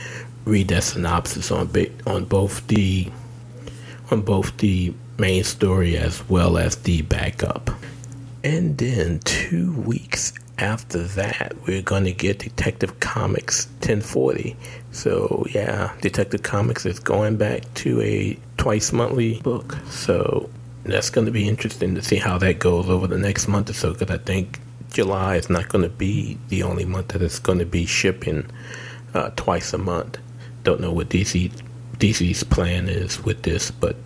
[0.44, 1.70] read that synopsis on
[2.07, 3.09] on both the
[4.11, 7.70] on both the main story as well as the backup.
[8.44, 14.57] And then two weeks after that, we're going to get Detective Comics 1040.
[14.92, 19.76] So, yeah, Detective Comics is going back to a twice monthly book.
[19.88, 20.50] So,
[20.85, 23.72] that's going to be interesting to see how that goes over the next month or
[23.72, 24.61] so because I think
[24.92, 28.46] July is not going to be the only month that it's going to be shipping
[29.14, 30.18] uh, twice a month.
[30.64, 31.52] Don't know what DC
[31.98, 33.96] DC's plan is with this, but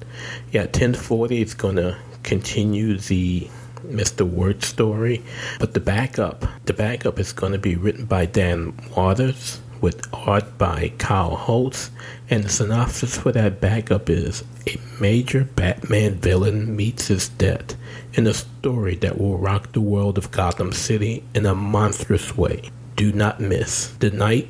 [0.52, 3.48] yeah, 1040 is going to continue the
[3.86, 4.28] Mr.
[4.28, 5.22] Worth story,
[5.58, 10.58] but the backup, the backup is going to be written by Dan Watters with art
[10.58, 11.90] by Kyle Holtz,
[12.30, 17.74] and the synopsis for that backup is a major Batman villain meets his death
[18.14, 22.70] in a story that will rock the world of Gotham City in a monstrous way.
[22.96, 24.48] Do not miss the night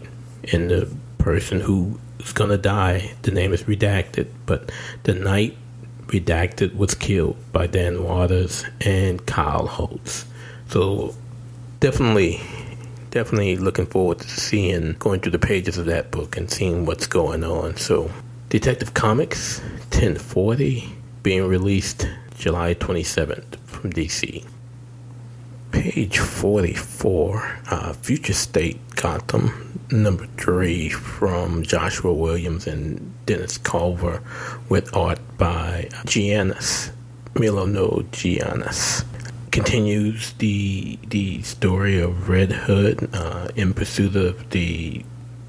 [0.53, 3.15] and the person who is going to die.
[3.23, 4.71] The name is redacted, but
[5.03, 5.57] the night
[6.07, 10.27] redacted was killed by Dan Watters and Kyle Holtz.
[10.69, 11.15] So
[11.81, 12.41] definitely,
[13.11, 17.07] definitely looking forward to seeing going through the pages of that book and seeing what's
[17.07, 17.77] going on.
[17.77, 18.11] So
[18.49, 20.89] Detective Comics 1040
[21.23, 24.45] being released July 27th from DC
[25.77, 34.23] page 44, uh, Future State Gotham, number three, from Joshua Williams and Dennis Culver,
[34.69, 36.91] with art by Giannis,
[37.35, 39.05] Milano Giannis.
[39.51, 45.05] Continues the the story of Red Hood uh, in pursuit of the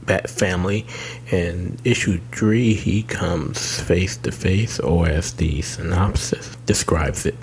[0.06, 0.86] Bat family.
[1.32, 7.36] And issue three, he comes face to face, or as the synopsis describes it,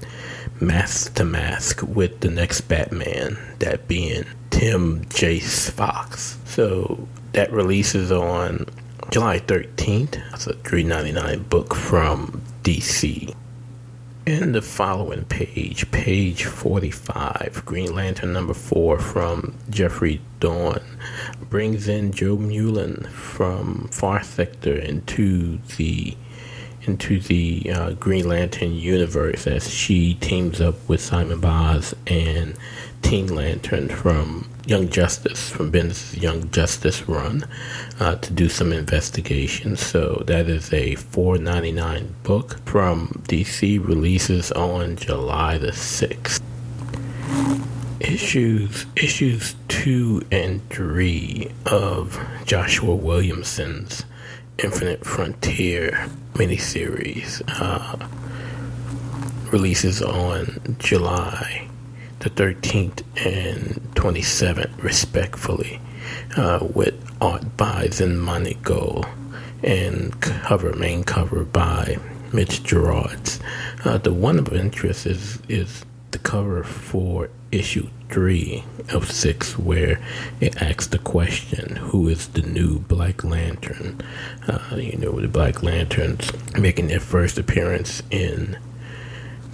[0.60, 6.38] mask to mask with the next Batman, that being Tim Jace Fox.
[6.46, 8.66] So that releases on
[9.10, 10.12] July 13th.
[10.30, 13.34] That's a 3.99 book from DC.
[14.26, 20.98] In the following page, page 45, Green Lantern number 4 from Geoffrey Thorne
[21.50, 26.16] brings in Jo Mullein from Far Sector into the
[26.84, 32.54] into the uh, Green Lantern universe as she teams up with Simon Baz and
[33.02, 37.44] Teen Lantern from Young Justice, from Bendis' Young Justice run,
[38.00, 39.76] uh, to do some investigation.
[39.76, 43.86] So that is a 4.99 book from DC.
[43.86, 46.42] Releases on July the 6th.
[48.00, 54.04] Issues issues two and three of Joshua Williamson's
[54.58, 58.06] Infinite Frontier miniseries uh,
[59.50, 61.68] releases on July
[62.24, 65.80] the 13th and 27th, respectfully,
[66.36, 69.08] uh, with art by Xermanico
[69.62, 71.96] and cover main cover by
[72.32, 73.40] Mitch Gerads.
[73.84, 80.00] Uh, the one of interest is is the cover for issue three of six, where
[80.40, 84.00] it asks the question, "Who is the new Black Lantern?"
[84.46, 88.56] Uh, you know, the Black Lanterns making their first appearance in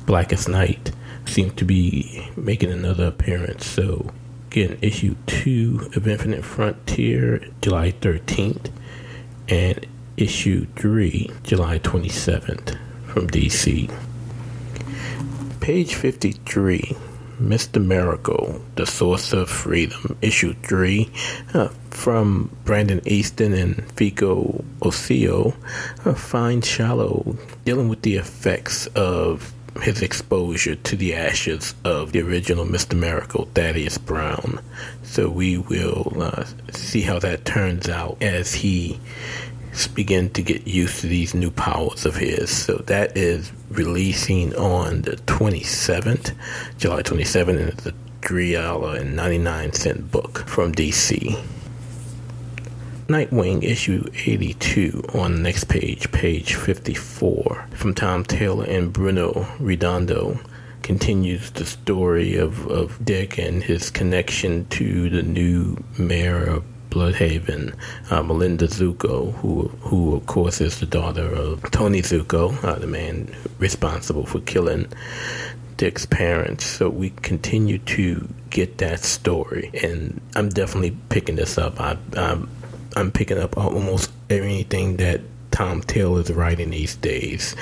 [0.07, 0.93] Blackest Night
[1.27, 3.67] seem to be making another appearance.
[3.67, 4.11] So,
[4.51, 8.69] again, issue two of Infinite Frontier, July thirteenth,
[9.49, 9.87] and
[10.17, 12.75] issue three, July twenty seventh,
[13.07, 13.89] from DC.
[15.61, 16.97] Page 53,
[17.41, 17.85] Mr.
[17.85, 21.13] Miracle, The Source of Freedom, Issue 3,
[21.53, 25.55] uh, from Brandon Easton and Fico Ossio,
[26.05, 29.53] uh, Find Shilo, dealing with the effects of
[29.83, 32.97] his exposure to the ashes of the original Mr.
[32.97, 34.61] Miracle, Thaddeus Brown.
[35.03, 39.01] So we will uh, see how that turns out as he
[39.95, 42.51] begin to get used to these new powers of his.
[42.51, 46.35] So that is releasing on the 27th,
[46.79, 47.93] July 27th, and it's a
[48.23, 51.60] $3.99 book from DC.
[53.11, 60.39] Nightwing issue 82 on the next page, page 54, from Tom Taylor and Bruno Redondo
[60.85, 67.75] continues the story of, of Dick and his connection to the new mayor of Blüdhaven,
[68.13, 72.87] uh, Melinda Zucco, who, who of course is the daughter of Tony Zucco, uh, the
[72.87, 74.87] man responsible for killing
[75.77, 76.65] Dick's parents.
[76.65, 81.81] So we continue to get that story, and I'm definitely picking this up.
[81.81, 82.49] I, I'm,
[82.97, 85.21] I'm picking up almost anything that
[85.51, 87.57] Tom Taylor is writing these days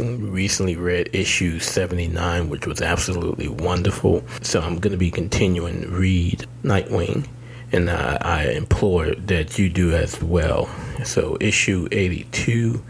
[0.00, 4.24] recently read issue 79, which was absolutely wonderful.
[4.42, 7.26] So I'm going to be continuing read Nightwing,
[7.72, 10.68] and I, I implore that you do as well.
[11.04, 12.82] So issue 82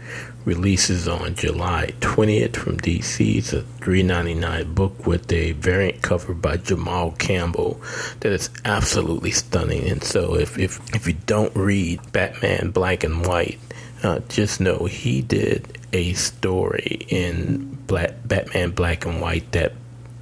[0.45, 3.37] releases on July 20th from DC.
[3.37, 7.79] It's a 3.99 book with a variant cover by Jamal Campbell
[8.21, 9.87] that is absolutely stunning.
[9.89, 13.59] And so if if if you don't read Batman Black and White,
[14.03, 19.73] uh, just know he did a story in Black, Batman Black and White that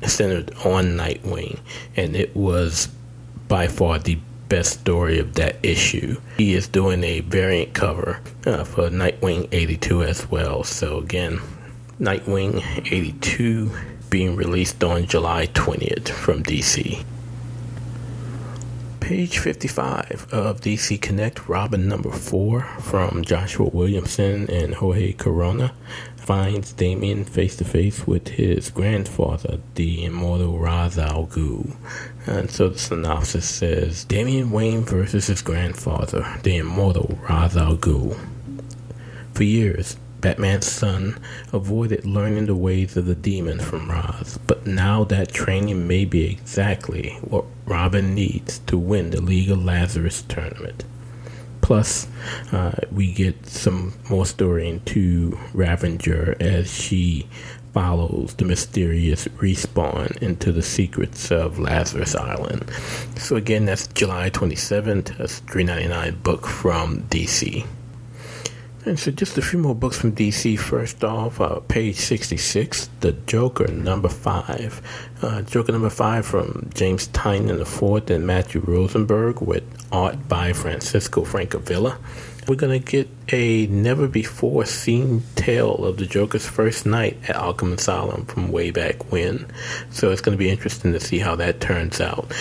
[0.03, 1.59] centered on Nightwing,
[1.95, 2.89] and it was
[3.47, 4.17] by far the
[4.49, 6.19] best story of that issue.
[6.37, 10.63] He is doing a variant cover uh, for Nightwing 82 as well.
[10.63, 11.39] So, again,
[11.99, 13.71] Nightwing 82
[14.09, 17.05] being released on July 20th from DC.
[18.99, 25.73] Page 55 of DC Connect, Robin number 4 from Joshua Williamson and Jorge Corona
[26.15, 31.75] finds Damian face to face with his grandfather, the immortal Ra's al Ghul.
[32.29, 38.15] And so the synopsis says Damian Wayne versus his grandfather, the immortal Ra's al Ghul.
[39.33, 41.19] For years, Batman's son
[41.51, 46.25] avoided learning the ways of the demon from Ra's, but now that training may be
[46.29, 50.83] exactly what Robin needs to win the League of Lazarus tournament.
[51.61, 52.07] Plus,
[52.51, 57.27] uh, we get some more story into Ravager as she
[57.79, 62.69] follows the mysterious respawn into the secrets of Lazarus Island.
[63.15, 65.15] So again, that's July 27th.
[65.17, 67.65] That's 3.99 book from DC.
[68.85, 70.59] And so, just a few more books from DC.
[70.59, 75.15] First off, uh, page 66, The Joker, number 5.
[75.21, 81.23] Uh, Joker number 5 from James Tynion IV and Matthew Rosenberg with art by Francisco
[81.23, 81.97] Francavilla.
[82.49, 87.35] We're going to get a never before seen tale of the Joker's first night at
[87.35, 89.45] Arkham Asylum from way back when.
[89.91, 92.33] So, it's going to be interesting to see how that turns out.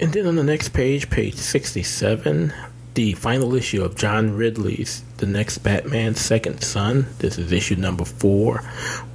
[0.00, 2.54] And then on the next page, page 67,
[2.94, 7.06] the final issue of John Ridley's The Next Batman Second Son.
[7.20, 8.58] This is issue number four,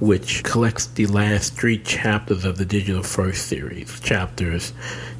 [0.00, 4.72] which collects the last three chapters of the Digital First series, chapters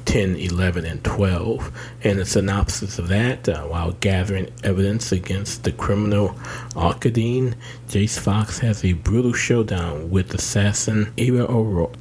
[0.05, 1.71] 10, 11, and 12.
[2.03, 6.29] And a synopsis of that uh, while gathering evidence against the criminal
[6.73, 7.53] Arkadine,
[7.87, 11.93] Jace Fox has a brutal showdown with assassin Eva O'Rourke.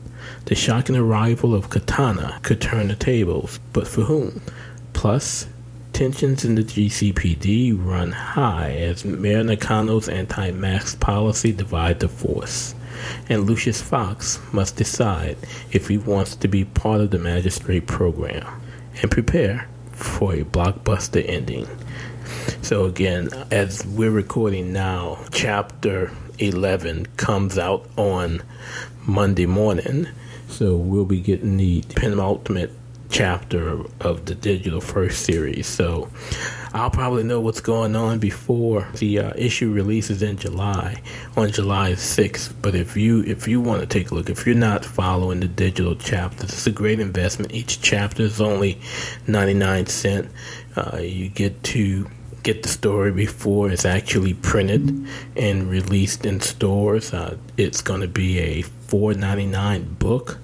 [0.47, 4.41] The shocking arrival of Katana could turn the tables, but for whom?
[4.95, 5.47] Plus,
[5.99, 12.77] Tensions in the GCPD run high as Mayor Nakano's anti-mask policy divide the force,
[13.29, 15.37] and Lucius Fox must decide
[15.73, 18.47] if he wants to be part of the magistrate program
[19.03, 21.67] and prepare for a blockbuster ending.
[22.63, 28.45] So again, as we're recording now, chapter 11 comes out on
[29.05, 30.07] Monday morning.
[30.47, 32.71] So we'll be getting the penultimate
[33.11, 35.67] chapter of the digital first series.
[35.67, 36.11] So
[36.75, 41.03] I'll probably know what's going on before the uh, issue releases in July
[41.37, 42.53] on July 6th.
[42.61, 45.49] But if you if you want to take a look, if you're not following the
[45.49, 47.53] digital chapters, it's a great investment.
[47.53, 48.81] Each chapter is only
[49.27, 50.31] 99 cent.
[50.77, 52.09] Uh, you get to
[52.43, 55.07] get the story before it's actually printed
[55.37, 57.13] and released in stores.
[57.13, 60.39] Uh, it's going to be a 4.99 book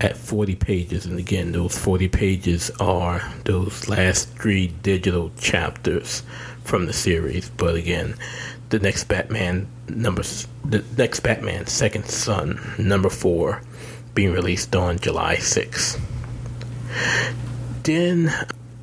[0.00, 1.06] at 40 pages.
[1.06, 6.22] And again, those 40 pages are those last three digital chapters
[6.64, 7.50] from the series.
[7.50, 8.14] But again,
[8.70, 10.22] the next Batman number,
[10.64, 13.62] the next Batman Second Son number four,
[14.14, 16.00] being released on July 6th.
[17.82, 18.32] Then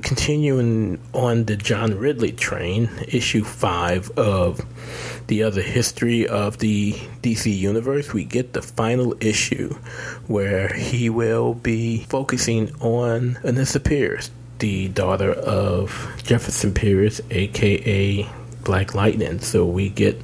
[0.05, 4.63] continuing on the John Ridley train, issue five of
[5.25, 6.93] the other history of the
[7.23, 9.73] DC universe, we get the final issue
[10.27, 14.29] where he will be focusing on Anissa Pierce,
[14.59, 18.29] the daughter of Jefferson Pierce, aka
[18.63, 19.39] Black Lightning.
[19.39, 20.21] So we get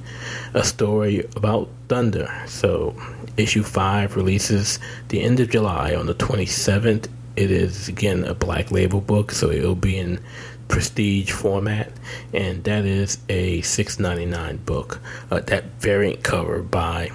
[0.53, 2.31] a story about Thunder.
[2.45, 2.95] So
[3.35, 4.77] issue five releases
[5.07, 7.07] the end of July on the 27th.
[7.35, 10.19] It is again a black label book, so it'll be in
[10.67, 11.91] prestige format,
[12.33, 14.99] and that is a 6.99 book.
[15.29, 17.11] Uh, that variant cover by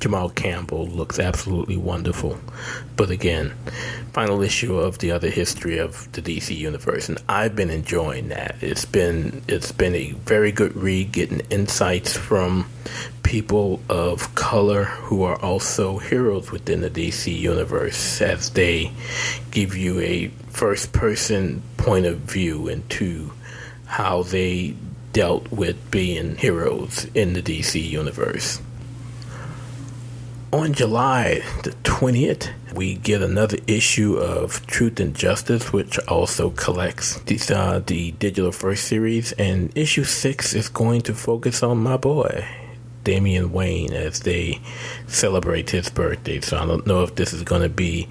[0.00, 2.38] Jamal Campbell looks absolutely wonderful.
[3.00, 3.54] But again,
[4.12, 8.56] final issue of the other history of the DC universe, and I've been enjoying that.
[8.60, 12.66] It's been it's been a very good read, getting insights from
[13.22, 18.92] people of color who are also heroes within the DC universe as they
[19.50, 23.32] give you a first person point of view into
[23.86, 24.74] how they
[25.14, 28.60] dealt with being heroes in the DC universe.
[30.52, 37.18] On July the 20th, we get another issue of Truth and Justice, which also collects
[37.52, 39.30] uh, the Digital First series.
[39.32, 42.44] And issue 6 is going to focus on my boy,
[43.04, 44.60] Damian Wayne, as they
[45.06, 46.40] celebrate his birthday.
[46.40, 48.08] So I don't know if this is going to be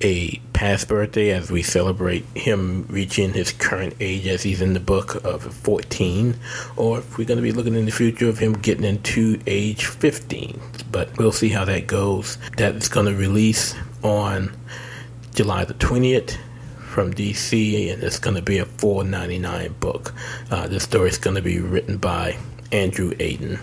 [0.00, 4.80] a past birthday as we celebrate him reaching his current age as he's in the
[4.80, 6.36] book of 14,
[6.76, 9.86] or if we're going to be looking in the future of him getting into age
[9.86, 10.60] 15.
[10.90, 12.38] But we'll see how that goes.
[12.56, 14.56] That is going to release on
[15.34, 16.36] July the 20th
[16.78, 20.14] from DC, and it's going to be a 4.99 book.
[20.50, 22.36] Uh, this story is going to be written by
[22.72, 23.60] Andrew Aydin.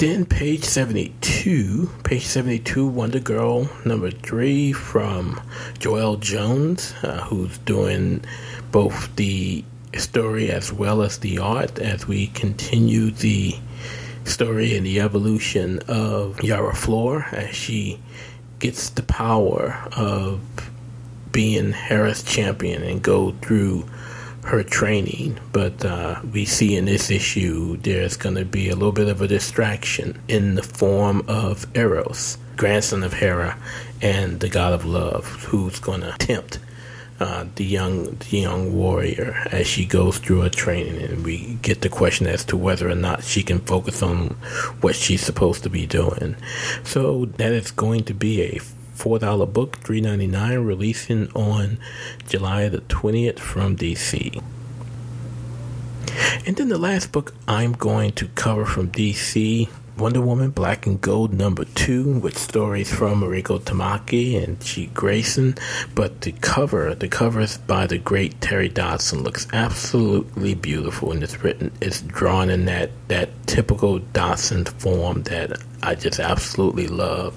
[0.00, 5.38] Then page 72, page 72, Wonder Girl number three from
[5.78, 8.24] Joelle Jones, uh, who's doing
[8.72, 9.62] both the
[9.98, 13.56] story as well as the art as we continue the
[14.24, 18.00] story and the evolution of Yara Flor as she
[18.58, 20.40] gets the power of
[21.30, 23.84] being Hera's champion and go through
[24.44, 28.92] her training, but uh, we see in this issue there's going to be a little
[28.92, 33.58] bit of a distraction in the form of Eros, grandson of Hera,
[34.00, 36.58] and the god of love, who's going to tempt
[37.20, 41.82] uh, the young the young warrior as she goes through her training, and we get
[41.82, 44.28] the question as to whether or not she can focus on
[44.80, 46.34] what she's supposed to be doing.
[46.82, 48.58] So that is going to be a
[49.00, 51.78] $4 book, $3.99, releasing on
[52.28, 54.42] July the 20th from DC.
[56.46, 59.68] And then the last book I'm going to cover from DC
[60.00, 64.86] Wonder Woman Black and Gold number two with stories from Mariko Tamaki and G.
[64.86, 65.56] Grayson.
[65.94, 71.22] But the cover, the cover is by the great Terry Dodson, looks absolutely beautiful and
[71.22, 77.36] it's written, it's drawn in that, that typical Dodson form that I just absolutely love.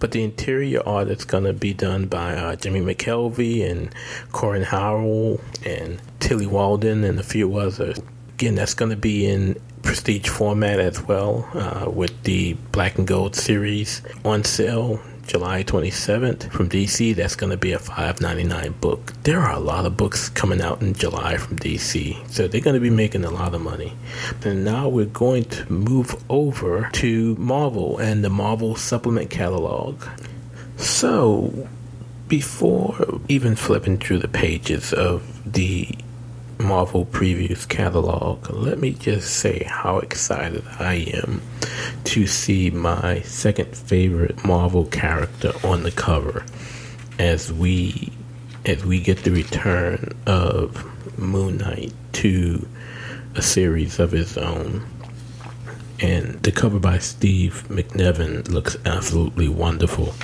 [0.00, 3.94] But the interior art is going to be done by uh, Jimmy McKelvie and
[4.32, 8.00] Corin Howell and Tilly Walden and a few others.
[8.38, 13.04] Again, that's going to be in prestige format as well, uh, with the Black and
[13.04, 17.16] Gold series on sale July 27th from DC.
[17.16, 19.12] That's going to be a $5.99 book.
[19.24, 22.74] There are a lot of books coming out in July from DC, so they're going
[22.74, 23.94] to be making a lot of money.
[24.44, 30.00] And now we're going to move over to Marvel and the Marvel supplement catalog.
[30.76, 31.68] So,
[32.28, 35.88] before even flipping through the pages of the
[36.58, 41.42] Marvel Previews catalog, let me just say how excited I am
[42.04, 46.44] to see my second favorite Marvel character on the cover
[47.18, 48.12] as we
[48.66, 50.84] as we get the return of
[51.18, 52.68] Moon Knight to
[53.34, 54.86] a series of his own.
[56.00, 60.14] And the cover by Steve McNiven looks absolutely wonderful.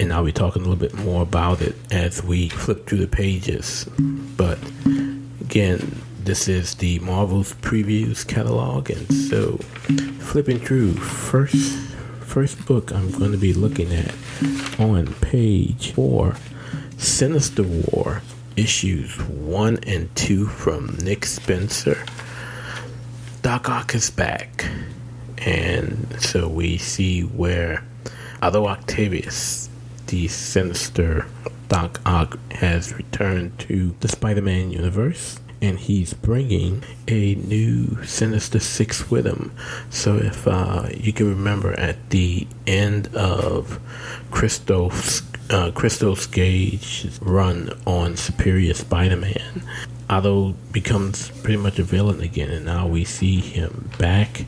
[0.00, 3.06] And I'll be talking a little bit more about it as we flip through the
[3.06, 3.88] pages.
[4.36, 4.58] But
[5.54, 9.56] again, this is the Marvel's previews catalog, and so
[10.18, 11.78] flipping through first
[12.22, 14.12] first book I'm going to be looking at
[14.80, 16.34] on page four,
[16.96, 18.20] Sinister War
[18.56, 22.04] issues one and two from Nick Spencer.
[23.42, 24.68] Doc Ock is back,
[25.38, 27.84] and so we see where
[28.42, 29.68] Otto Octavius,
[30.08, 31.26] the sinister
[31.68, 38.60] Doc Ock has returned to the Spider Man universe and he's bringing a new Sinister
[38.60, 39.50] Six with him.
[39.88, 43.80] So if uh, you can remember at the end of
[44.30, 49.62] Christos uh, Christos Gage's run on Superior Spider-Man,
[50.08, 54.44] Otto becomes pretty much a villain again, and now we see him back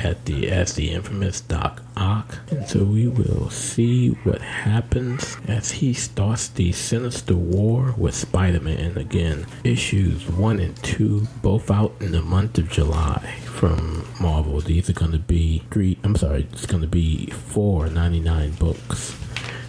[0.00, 2.38] at the as the infamous Doc Ock.
[2.50, 8.98] And So we will see what happens as he starts the sinister war with Spider-Man
[8.98, 9.46] again.
[9.62, 14.60] Issues one and two, both out in the month of July from Marvel.
[14.60, 15.98] These are going to be three.
[16.02, 19.16] I'm sorry, it's going to be four ninety nine books.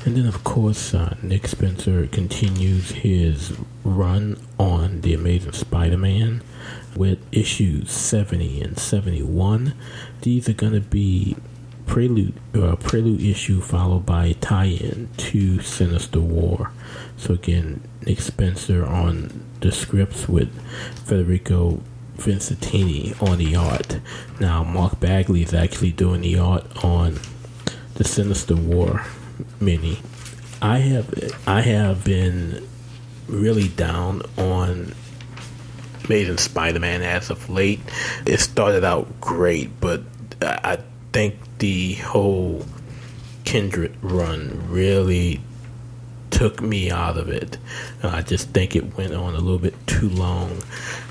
[0.06, 6.44] And then, of course, uh, Nick Spencer continues his run on The Amazing Spider Man
[6.96, 9.74] with issues 70 and 71.
[10.26, 11.36] These are going to be
[11.86, 16.72] prelude uh, prelude issue followed by a tie-in to Sinister War.
[17.16, 20.52] So again, Nick Spencer on the scripts with
[21.06, 21.80] Federico
[22.18, 24.00] Vicentini on the art.
[24.40, 27.20] Now Mark Bagley is actually doing the art on
[27.94, 29.04] the Sinister War
[29.60, 30.00] mini.
[30.60, 32.68] I have I have been
[33.28, 34.96] really down on
[36.06, 37.80] Amazing Spider-Man as of late.
[38.26, 40.02] It started out great, but
[40.42, 40.80] I
[41.14, 42.66] think the whole
[43.44, 45.42] Kindred run really
[46.32, 47.58] took me out of it.
[48.04, 50.62] Uh, I just think it went on a little bit too long.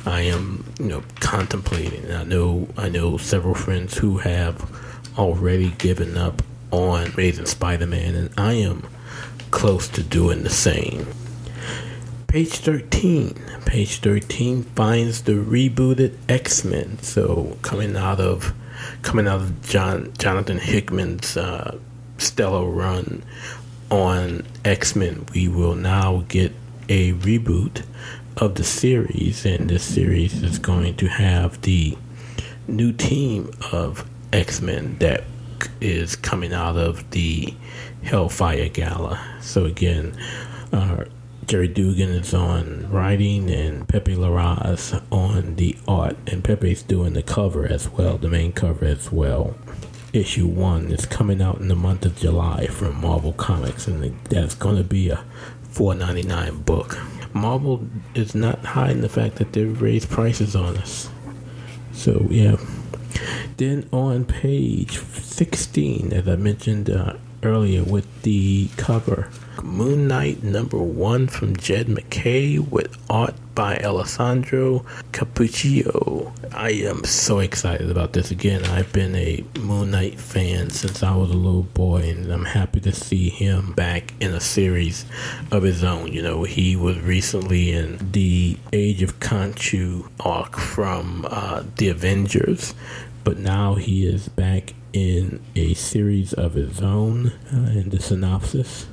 [0.05, 2.11] I am, you know, contemplating.
[2.13, 4.71] I know, I know several friends who have
[5.17, 8.87] already given up on Amazing Spider-Man, and I am
[9.51, 11.07] close to doing the same.
[12.27, 13.41] Page 13.
[13.65, 16.99] Page 13 finds the rebooted X-Men.
[17.01, 18.53] So coming out of
[19.03, 21.79] coming out of John Jonathan Hickman's uh,
[22.19, 23.23] stellar run
[23.91, 26.53] on X Men, we will now get
[26.89, 27.85] a reboot
[28.37, 31.97] of the series, and this series is going to have the
[32.67, 35.25] new team of X Men that
[35.81, 37.55] is coming out of the
[38.03, 39.21] Hellfire Gala.
[39.41, 40.17] So again,
[40.73, 41.05] uh,
[41.47, 47.23] Gerry Duggan is on writing and Pepe Larraz on the art, and Pepe's doing the
[47.23, 49.55] cover as well, the main cover as well.
[50.13, 54.55] Issue one is coming out in the month of July from Marvel Comics, and that's
[54.55, 55.25] going to be a
[55.73, 56.99] $4.99 book.
[57.35, 61.11] Marvel is not hiding the fact that they've raised prices on us.
[61.93, 62.57] So yeah.
[63.57, 69.31] Then on page 16, as I mentioned uh, earlier, with the cover
[69.63, 76.33] Moon Knight number one from Jed MacKay with art by Alessandro Cappuccio.
[76.53, 78.65] I am so excited about this again.
[78.65, 82.81] I've been a Moon Knight fan since I was a little boy, and I'm happy
[82.81, 85.05] to see him back in a series
[85.51, 86.13] of his own.
[86.13, 92.75] You know, he was recently in the Age of Khonshu arc from uh, the Avengers,
[93.23, 97.33] but now he is back in a series of his own.
[97.53, 98.87] Uh, in the synopsis,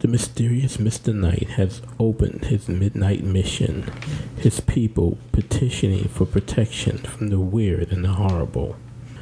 [0.00, 1.14] the mysterious Mr.
[1.14, 3.90] Knight has opened his midnight mission,
[4.36, 8.76] his people petitioning for protection from the weird and the horrible.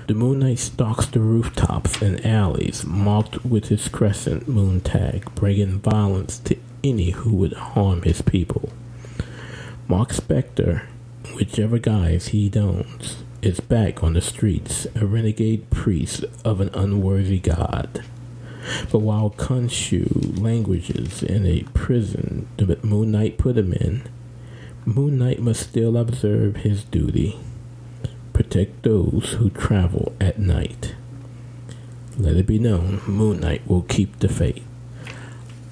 [0.07, 5.81] The Moon Knight stalks the rooftops and alleys marked with his crescent moon tag, bringing
[5.81, 8.69] violence to any who would harm his people.
[9.89, 10.87] Mark Spector,
[11.35, 17.39] whichever guise he dons, is back on the streets, a renegade priest of an unworthy
[17.39, 18.05] god.
[18.91, 24.03] But while Khonshu languages in a prison that Moon Knight put him in,
[24.85, 27.39] Moon Knight must still observe his duty
[28.33, 30.95] protect those who travel at night.
[32.19, 34.66] Let it be known, Moon Knight will keep the faith.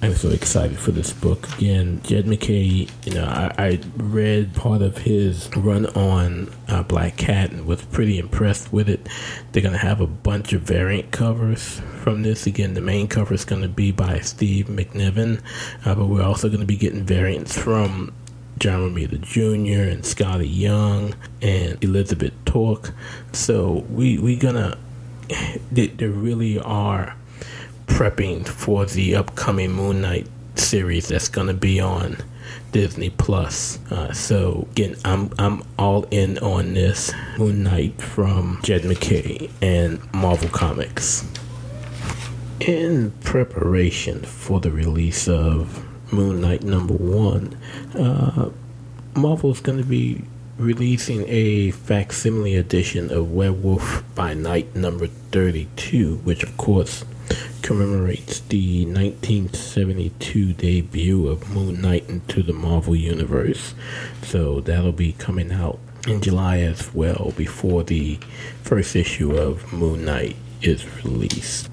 [0.05, 1.51] I'm so excited for this book.
[1.57, 7.17] Again, Jed MacKay, you know, I, I read part of his run on uh, Black
[7.17, 9.09] Cat and was pretty impressed with it.
[9.51, 12.45] They're going to have a bunch of variant covers from this.
[12.45, 15.41] Again, the main cover is going to be by Steve McNiven,
[15.83, 18.13] uh, but we're also going to be getting variants from
[18.59, 19.89] John Romita Jr.
[19.89, 22.93] and Skottie Young and Elizabeth Torque.
[23.31, 24.77] So we we gonna
[25.71, 27.15] they really are
[27.87, 32.17] prepping for the upcoming Moon Knight series that's going to be on
[32.71, 33.79] Disney Plus.
[33.91, 40.01] Uh, so again, I'm I'm all in on this Moon Knight from Jed MacKay and
[40.13, 41.25] Marvel Comics.
[42.59, 47.57] In preparation for the release of Moon Knight number one,
[47.97, 48.49] uh,
[49.15, 50.23] Marvel's going to be
[50.57, 57.03] releasing a facsimile edition of Werewolf by Night number 32, which of course
[57.65, 63.73] commemorates the 1972 debut of Moon Knight into the Marvel Universe.
[64.21, 68.19] So that'll be coming out in July as well before the
[68.61, 71.67] first issue of Moon Knight is released.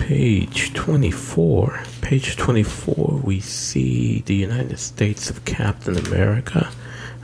[0.00, 1.80] Page 24.
[2.00, 6.72] Page 24, we see the United States of Captain America,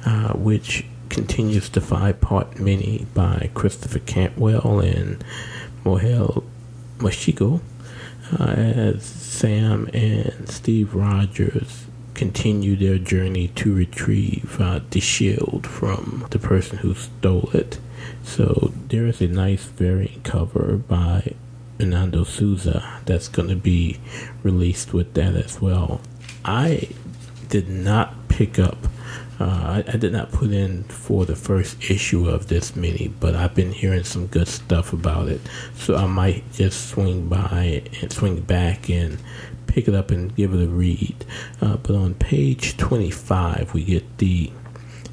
[0.05, 5.25] uh, which continues the five part mini by Christopher Cantwell and
[5.85, 6.45] Mohel
[6.99, 7.61] Mashiko.
[8.39, 16.27] Uh, as Sam and Steve Rogers continue their journey to retrieve uh, the shield from
[16.31, 17.79] the person who stole it.
[18.23, 21.35] So there is a nice variant cover by
[21.79, 24.01] Hernando Souza that's going to be
[24.43, 26.01] released with that as well.
[26.45, 26.89] I
[27.49, 28.89] did not pick up
[29.39, 33.35] uh, I, I, did not put in for the first issue of this mini, but
[33.35, 35.41] I've been hearing some good stuff about it,
[35.75, 39.19] so I might just swing by and swing back and
[39.67, 41.25] pick it up and give it a read.
[41.61, 44.51] Uh, but on page 25, we get the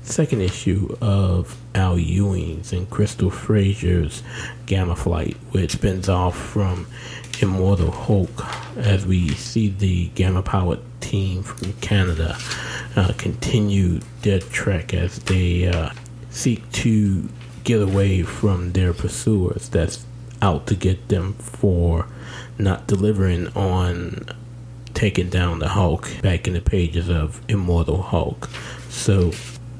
[0.03, 4.23] second issue of Al Ewing's and Crystal Frasier's
[4.65, 6.87] Gamma Flight, which spins off from
[7.41, 8.45] Immortal Hulk
[8.77, 12.37] as we see the Gamma Powered team from Canada
[12.95, 15.89] uh, continue their trek as they uh,
[16.29, 17.29] seek to
[17.63, 20.05] get away from their pursuers that's
[20.41, 22.07] out to get them for
[22.57, 24.25] not delivering on
[24.93, 28.49] taking down the Hulk back in the pages of Immortal Hulk.
[28.89, 29.31] So,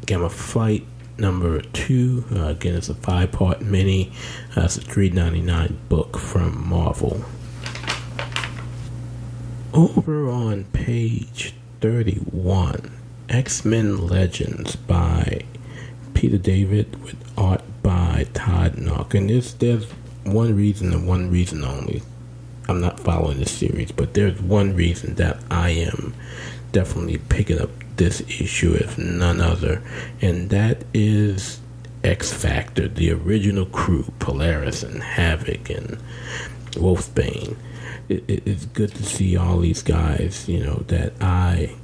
[0.06, 0.86] Gamma Flight
[1.18, 4.12] number two, uh, again, it's a five part mini.
[4.58, 7.24] Uh, it's a three ninety nine book from Marvel.
[9.74, 12.92] Over on page 31,
[13.28, 15.42] X Men Legends by
[16.14, 19.16] Peter David with art by Todd Nauck.
[19.16, 19.90] And there's, there's
[20.26, 22.04] one reason and one reason only.
[22.70, 26.14] I'm not following this series, but there's one reason that I am
[26.72, 29.82] definitely picking up this issue, if none other,
[30.22, 31.60] and that is
[32.04, 35.98] X Factor, the original crew, Polaris and Havoc and
[36.74, 37.56] Wolfsbane.
[38.10, 41.76] It, it, it's good to see all these guys, you know, that I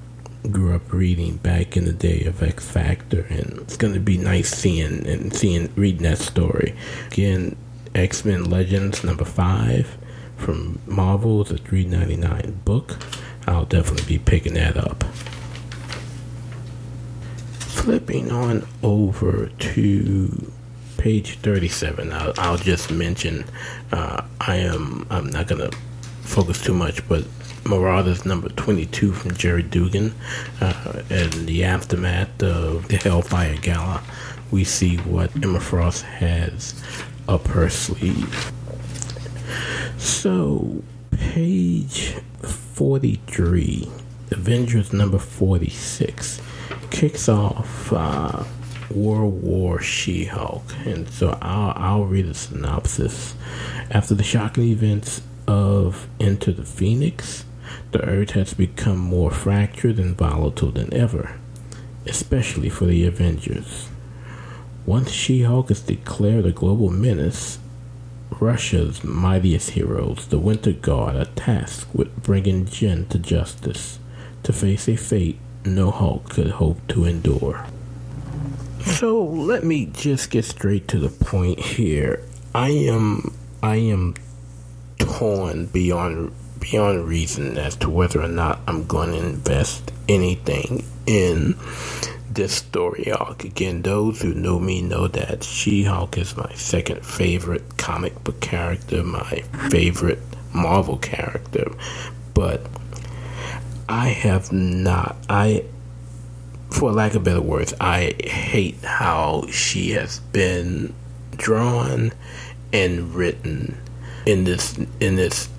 [0.52, 4.18] grew up reading back in the day of X Factor, and it's going to be
[4.18, 6.76] nice seeing and seeing reading that story
[7.12, 7.56] again.
[7.96, 9.98] X Men Legends number five
[10.38, 12.98] from Marvel is a three ninety nine book.
[13.48, 15.04] I'll definitely be picking that up.
[17.60, 20.52] Flipping on over to
[20.98, 23.46] page 37 I'll, I'll just mention
[23.94, 25.70] uh, i am i'm not gonna
[26.30, 27.26] focus too much but
[27.66, 30.14] Marauders number 22 from Gerry Duggan.
[30.62, 34.02] Uh, in the aftermath of the Hellfire Gala,
[34.52, 36.82] we see what Emma Frost has
[37.28, 38.52] up her sleeve.
[39.98, 43.90] So, page 43,
[44.32, 46.42] Avengers number 46,
[46.90, 48.44] kicks off uh,
[48.90, 50.64] World War She Hulk.
[50.86, 53.36] And so I'll, I'll read a synopsis.
[53.92, 57.44] After the shocking events of Enter the Phoenix,
[57.92, 61.40] the earth has become more fractured and volatile than ever,
[62.06, 63.90] especially for the Avengers.
[64.86, 67.58] Once She Hulk is declared a global menace,
[68.40, 73.98] Russia's mightiest heroes, the Winter Guard, are tasked with bringing Jen to justice
[74.44, 77.66] to face a fate no Hulk could hope to endure.
[78.82, 82.24] So let me just get straight to the point here.
[82.54, 84.14] I am I am
[85.18, 91.56] torn beyond beyond reason as to whether or not I'm going to invest anything in
[92.30, 93.44] this story arc.
[93.44, 98.40] Again, those who know me know that She Hulk is my second favorite comic book
[98.42, 100.20] character, my favorite
[100.54, 101.72] Marvel character,
[102.34, 102.66] but
[103.88, 105.16] I have not.
[105.30, 105.64] I,
[106.70, 110.94] for lack of better words, I hate how she has been
[111.38, 112.12] drawn
[112.74, 113.78] and written
[114.30, 115.50] in this in this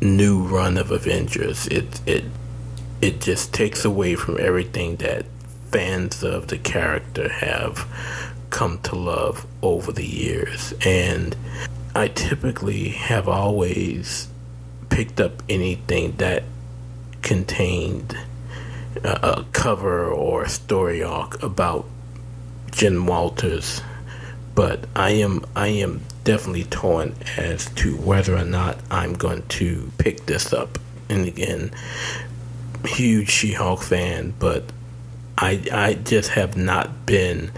[0.00, 1.66] new run of Avengers.
[1.66, 2.24] It it
[3.00, 5.26] it just takes away from everything that
[5.70, 7.86] fans of the character have
[8.50, 10.72] come to love over the years.
[10.84, 11.36] And
[11.94, 14.28] I typically have always
[14.88, 16.44] picked up anything that
[17.22, 18.16] contained
[19.04, 21.86] a, cover or a story arc about
[22.70, 23.82] Jen Walters.
[24.54, 29.90] But I am I am definitely torn as to whether or not I'm going to
[29.98, 30.78] pick this up.
[31.08, 31.72] And again,
[32.84, 34.64] huge She-Hulk fan, but
[35.38, 37.50] I I just have not been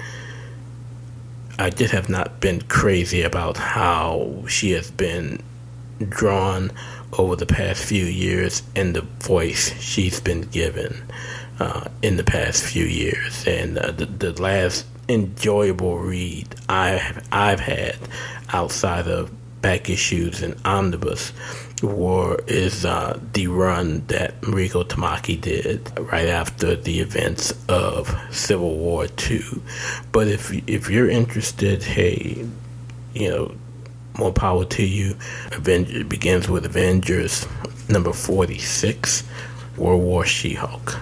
[1.58, 5.40] I just have not been crazy about how she has been
[6.08, 6.72] drawn
[7.16, 11.00] over the past few years and the voice she's been given
[11.60, 13.46] uh, in the past few years.
[13.46, 17.96] And uh, the, the last enjoyable read I've I've had
[18.52, 19.30] outside of
[19.60, 21.32] back issues and omnibus
[21.82, 28.76] war is uh, the run that Mariko Tamaki did right after the events of Civil
[28.76, 29.62] War Two.
[30.12, 32.46] But if if you're interested, hey,
[33.14, 33.54] you know,
[34.18, 35.16] more power to you.
[35.52, 37.46] Avenger it begins with Avengers
[37.88, 39.24] number 46,
[39.76, 40.98] World War She Hulk.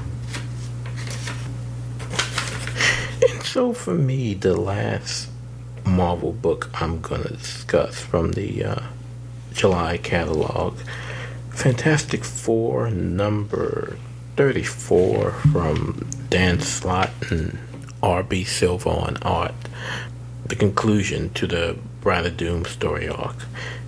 [3.28, 5.28] And so for me, the last
[5.85, 8.83] Marvel book I'm going to discuss from the uh,
[9.53, 10.78] July catalog
[11.51, 13.97] Fantastic Four number
[14.37, 17.59] 34 from Dan Slott and
[18.03, 18.45] R.B.
[18.45, 19.55] Silva on art.
[20.47, 23.37] The conclusion to the Bride of Doom story arc.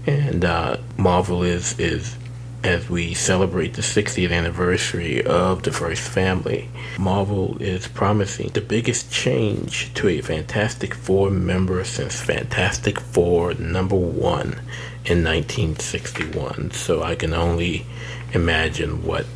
[0.07, 2.16] And uh, Marvel is, is,
[2.64, 9.12] as we celebrate the 60th anniversary of the first family, Marvel is promising the biggest
[9.12, 14.62] change to a Fantastic Four member since Fantastic Four number one
[15.04, 16.70] in 1961.
[16.70, 17.84] So I can only
[18.32, 19.26] imagine what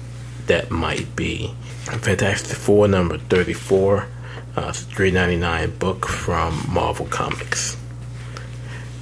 [0.46, 1.54] that might be.
[1.84, 4.08] Fantastic Four number 34,
[4.56, 7.76] uh, 3.99 book from Marvel Comics.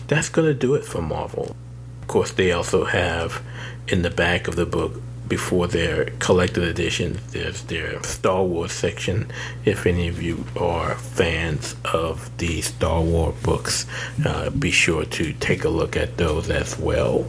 [0.08, 1.54] That's gonna do it for Marvel.
[2.02, 3.40] Of course, they also have
[3.88, 9.30] in the back of the book before their collected editions, there's their Star Wars section.
[9.64, 13.86] If any of you are fans of the Star Wars books,
[14.24, 17.26] uh, be sure to take a look at those as well.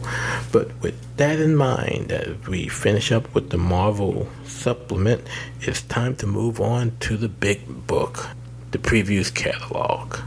[0.52, 5.26] But with that in mind, as we finish up with the Marvel supplement,
[5.60, 8.28] it's time to move on to the big book,
[8.70, 10.18] the previews catalog.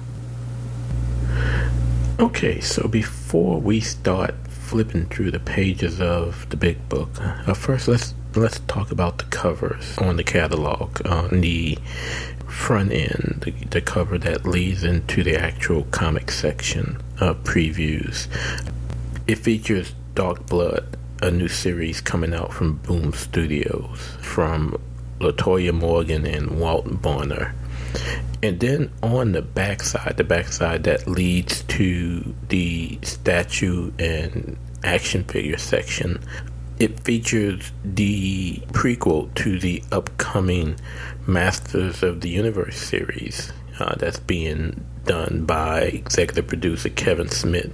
[2.20, 4.36] Okay, so before we start
[4.72, 9.26] flipping through the pages of the big book, uh, first let's let's talk about the
[9.26, 11.06] covers on the catalog.
[11.06, 11.78] On the
[12.48, 18.28] front end, the, the cover that leads into the actual comic section of previews,
[19.28, 24.82] it features Dark Blood, a new series coming out from Boom Studios from
[25.20, 27.52] Latoya Morgan and Walt Barna.
[28.44, 35.58] And then on the backside, the backside that leads to the statue and action figure
[35.58, 36.24] section,
[36.80, 40.78] it features the prequel to the upcoming
[41.28, 47.72] Masters of the Universe series uh, that's being done by executive producer Kevin Smith,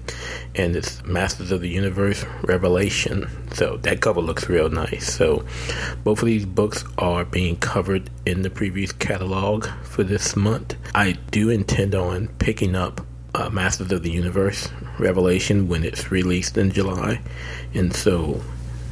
[0.56, 3.30] and it's Masters of the Universe Revelation.
[3.54, 5.14] So that cover looks real nice.
[5.14, 5.46] So
[6.04, 10.76] both of these books are being covered in the previous catalog for this month.
[10.96, 13.06] I do intend on picking up
[13.36, 14.70] uh, Masters of the Universe
[15.00, 17.22] Revelation when it's released in July,
[17.74, 18.42] and so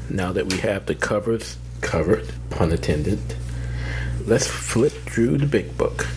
[0.09, 3.19] now that we have the covers covered, pun intended,
[4.25, 6.07] let's flip through the big book.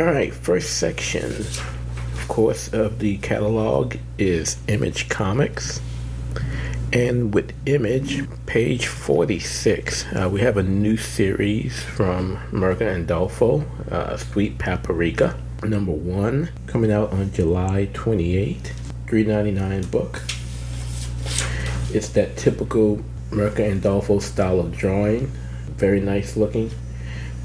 [0.00, 5.82] All right, first section, of course, of the catalog is Image Comics.
[6.90, 14.16] And with Image, page 46, uh, we have a new series from Mirka Andolfo, uh,
[14.16, 18.72] Sweet Paprika, number one, coming out on July 28,
[19.04, 20.22] 3.99 book.
[21.94, 25.26] It's that typical Mirka Andolfo style of drawing,
[25.76, 26.70] very nice looking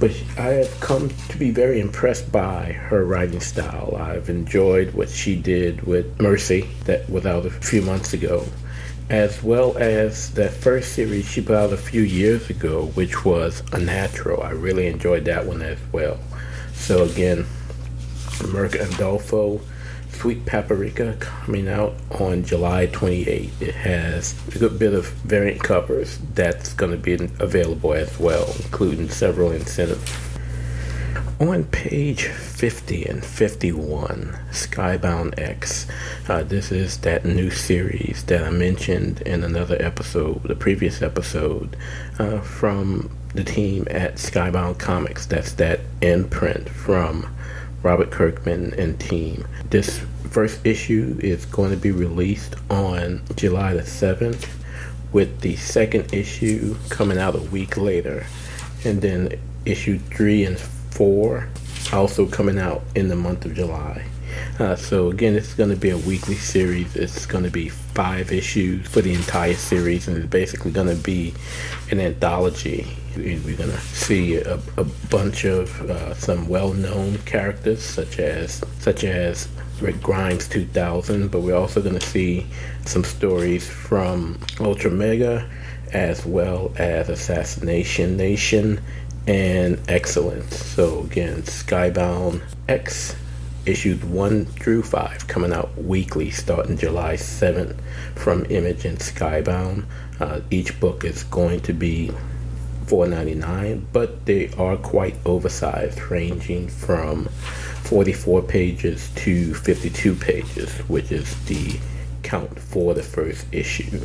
[0.06, 3.98] but I have come to be very impressed by her writing style.
[4.00, 8.46] I've enjoyed what she did with Mercy that was out a few months ago,
[9.10, 13.64] as well as that first series she put out a few years ago, which was
[13.74, 14.44] Unnatural.
[14.44, 16.20] I really enjoyed that one as well.
[16.76, 17.48] So again,
[18.54, 19.60] Mirka Andolfo
[20.16, 23.52] Sweet Paprika coming out on July 28.
[23.60, 28.46] It has a good bit of variant covers that's going to be available as well,
[28.64, 30.12] including several incentives.
[31.40, 35.86] On page 50 and 51, Skybound X.
[36.30, 41.76] Uh, this is that new series that I mentioned in another episode, the previous episode,
[42.20, 45.26] uh, from the team at Skybound Comics.
[45.26, 47.35] That's that imprint from
[47.86, 49.48] Robert Kirkman and team.
[49.70, 50.00] This
[50.32, 54.50] first issue is going to be released on July the 7th,
[55.14, 58.26] with the second issue coming out a week later,
[58.84, 61.48] and then issue 3 and 4
[61.94, 64.04] also coming out in the month of July.
[64.60, 66.96] Uh, so again, it's going to be a weekly series.
[66.96, 70.96] It's going to be five issues for the entire series, and it's basically going to
[70.96, 71.34] be
[71.92, 78.20] an anthology we're going to see a, a bunch of uh, some well-known characters, such
[78.20, 79.48] as such as
[79.82, 82.46] Rick Grimes 2000, but we're also going to see
[82.86, 85.50] some stories from Ultra Mega,
[85.94, 88.82] as well as Assassination Nation
[89.28, 90.58] and Excellence.
[90.58, 93.16] So again, Skybound X
[93.66, 97.76] issues 1 through 5 coming out weekly starting July 7th
[98.16, 99.86] from Image and Skybound.
[100.20, 102.12] Uh, each book is going to be
[102.86, 107.26] $4.99, but they are quite oversized, ranging from
[107.84, 111.80] 44 pages to 52 pages, which is the
[112.24, 114.02] count for the first issue.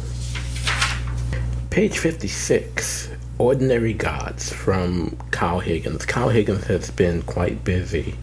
[1.71, 6.05] Page 56 Ordinary Gods from Kyle Higgins.
[6.05, 8.15] Kyle Higgins has been quite busy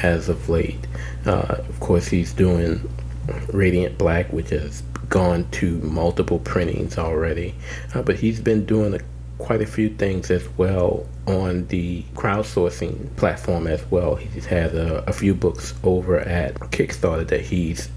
[0.00, 0.86] as of late.
[1.24, 2.88] Uh, of course, he's doing
[3.52, 7.54] Radiant Black, which has gone to multiple printings already,
[7.94, 9.00] uh, but he's been doing a
[9.38, 14.14] quite a few things as well on the crowdsourcing platform as well.
[14.14, 17.88] He's had a, a, few books over at Kickstarter that he's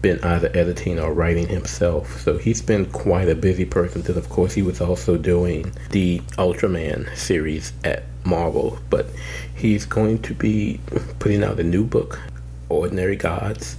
[0.00, 2.20] been either editing or writing himself.
[2.20, 4.02] So he's been quite a busy person.
[4.02, 8.78] Then, of course, he was also doing the Ultraman series at Marvel.
[8.90, 9.06] But
[9.54, 10.80] he's going to be
[11.18, 12.20] putting out a new book,
[12.68, 13.76] Ordinary Gods,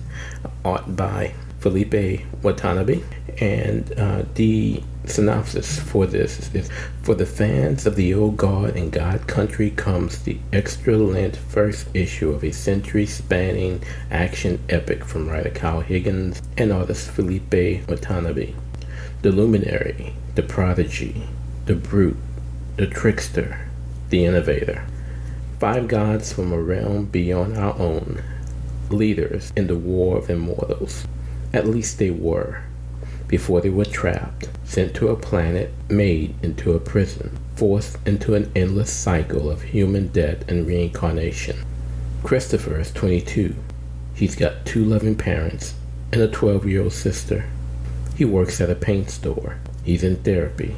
[0.65, 3.01] art by Felipe Watanabe.
[3.41, 6.69] And uh, the synopsis for this is
[7.01, 11.87] For the fans of the old Guard and God country comes the extra length first
[11.93, 13.81] issue of a century spanning
[14.11, 18.53] action epic from writer Kyle Higgins and artist Felipe Watanabe.
[19.21, 21.27] The luminary, the prodigy,
[21.65, 22.17] the brute,
[22.77, 23.68] the trickster,
[24.09, 24.85] the innovator.
[25.59, 28.23] Five gods from a realm beyond our own,
[28.89, 31.05] leaders in the war of immortals.
[31.53, 32.63] At least they were
[33.29, 38.51] before they were trapped, sent to a planet, made into a prison, forced into an
[38.55, 41.55] endless cycle of human death and reincarnation.
[42.23, 43.55] Christopher is 22.
[44.15, 45.75] He's got two loving parents
[46.11, 47.45] and a 12 year old sister.
[48.15, 49.59] He works at a paint store.
[49.83, 50.75] He's in therapy.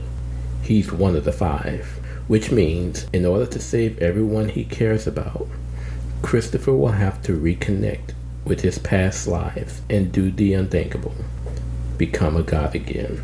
[0.62, 2.01] He's one of the five,
[2.32, 5.46] which means in order to save everyone he cares about,
[6.22, 8.14] Christopher will have to reconnect
[8.46, 11.14] with his past lives and do the unthinkable
[11.98, 13.22] become a god again.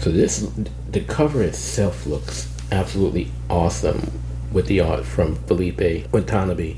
[0.00, 0.50] So this
[0.90, 4.10] the cover itself looks absolutely awesome
[4.50, 6.74] with the art from Felipe Watanabe.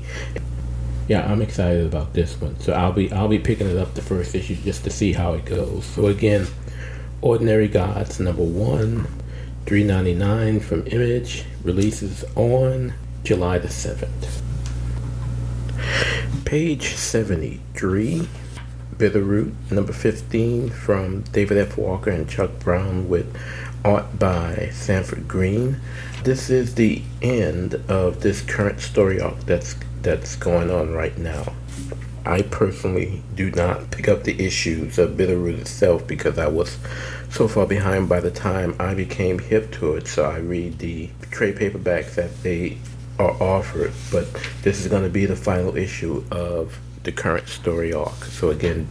[1.07, 2.59] Yeah, I'm excited about this one.
[2.59, 5.33] So I'll be I'll be picking it up the first issue just to see how
[5.33, 5.85] it goes.
[5.85, 6.45] So again,
[7.23, 9.07] Ordinary Gods number one,
[9.65, 12.93] three ninety nine from Image releases on
[13.23, 14.41] July the seventh.
[16.45, 18.27] Page seventy three
[19.01, 21.75] Bitterroot, number 15 from David F.
[21.75, 23.35] Walker and Chuck Brown with
[23.83, 25.81] art by Sanford Greene.
[26.23, 31.53] This is the end of this current story arc that's that's going on right now.
[32.25, 36.77] I personally do not pick up the issues of Bitterroot itself because I was
[37.29, 40.07] so far behind by the time I became hip to it.
[40.07, 42.77] So I read the trade paperbacks that they
[43.17, 44.27] are offered, but
[44.61, 48.25] this is going to be the final issue of the current story arc.
[48.25, 48.87] So again,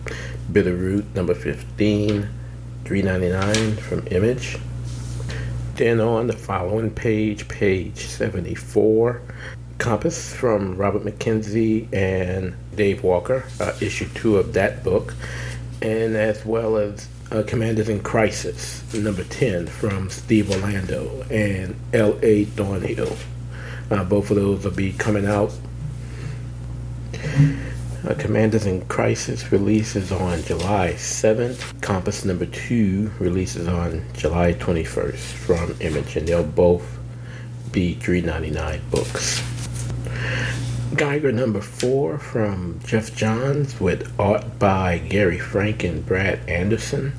[0.50, 2.28] Bitterroot number 15,
[2.84, 4.58] 399 from Image.
[5.76, 9.22] Then on the following page, page 74,
[9.80, 15.14] Compass from Robert McKenzie and Dave Walker, uh, issue two of that book,
[15.80, 22.44] and as well as uh, Commanders in Crisis, number 10 from Steve Orlando and L.A.
[22.44, 23.16] Thornhill.
[23.90, 25.50] Uh, both of those will be coming out
[28.06, 31.80] uh, Commanders in Crisis releases on July 7th.
[31.80, 36.98] Compass number 2 releases on July 21st from Image, and they'll both
[37.72, 39.59] be 3.99 books.
[41.00, 47.14] Geiger number 4 from Geoff Johns with art by Gary Frank and Brad Anderson.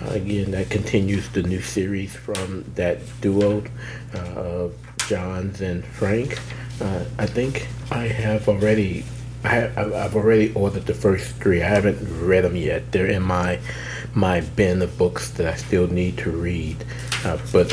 [0.00, 3.64] Uh, again, that continues the new series from that duo
[4.14, 4.74] uh, of
[5.08, 6.38] Johns and Frank.
[6.80, 9.04] Uh, I think I have already
[9.44, 11.62] I have, I've already ordered the first three.
[11.62, 12.92] I haven't read them yet.
[12.92, 13.58] They're in my
[14.14, 16.82] my bin of books that I still need to read.
[17.26, 17.70] Uh, but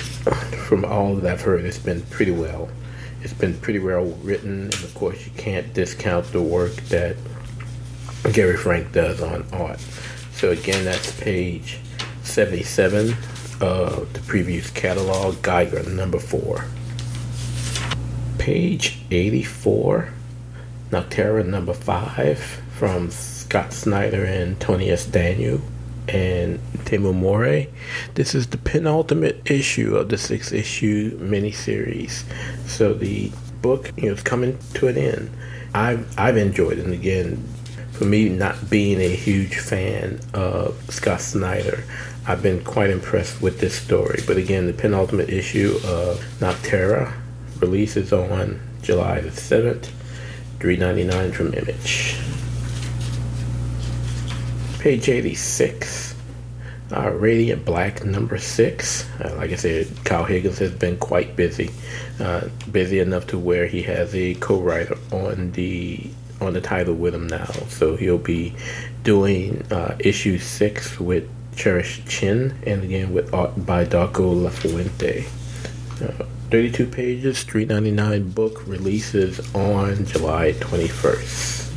[0.68, 2.70] from all that I've heard, it's been pretty well.
[3.22, 7.16] It's been pretty well written, and of course, you can't discount the work that
[8.34, 9.80] Gary Frank does on art.
[10.34, 11.80] So again, that's page
[12.24, 13.16] seventy-seven
[13.62, 16.66] of the previous catalog, Geiger number four.
[18.38, 20.14] Page eighty-four
[20.92, 22.40] Nocterra number five
[22.78, 25.06] from Scott Snyder and Tony S.
[25.06, 25.62] Daniel
[26.08, 27.70] and Tomeu Morey.
[28.16, 32.24] This is the penultimate issue of the six issue miniseries.
[32.68, 35.32] So the book you know, is coming to an end.
[35.74, 37.44] I've I've enjoyed it and again
[38.00, 41.84] for me not being a huge fan of Scott Snyder,
[42.26, 44.22] I've been quite impressed with this story.
[44.26, 47.12] But again, the penultimate issue of Nocterra
[47.60, 49.90] releases on July the 7th.
[50.62, 52.18] 399 from Image.
[54.80, 56.09] Page 86.
[56.92, 59.08] Uh, Radiant Black number six.
[59.20, 61.70] Uh, like I said, Kyle Higgins has been quite busy,
[62.20, 66.10] uh, busy enough to where he has a co-writer on the
[66.42, 67.46] on the title with him now.
[67.68, 68.56] So he'll be
[69.04, 75.28] doing uh, issue six with Cherish Chen, and again with art by Darko Lafuente.
[76.02, 81.69] Uh, 32 pages, 3.99 book releases on July 21st.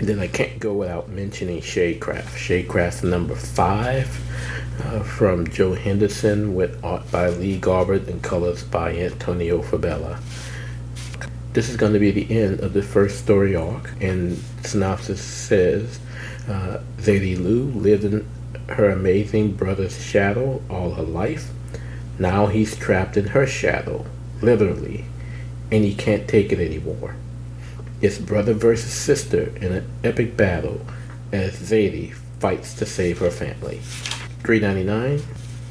[0.00, 2.30] And then I can't go without mentioning Shadecraft.
[2.30, 4.08] Shadecraft number five
[4.82, 10.18] uh, from Joe Henderson with art by Lee Garbett and colors by Antonio Fabela.
[11.52, 16.00] This is going to be the end of the first story arc, and synopsis says
[16.48, 18.26] uh, Zadie Lu lived in
[18.70, 21.50] her amazing brother's shadow all her life.
[22.18, 24.06] Now he's trapped in her shadow,
[24.40, 25.04] literally,
[25.70, 27.16] and he can't take it anymore.
[28.02, 30.80] It's brother versus sister in an epic battle
[31.32, 33.80] as Zadie fights to save her family.
[34.42, 35.22] 3.99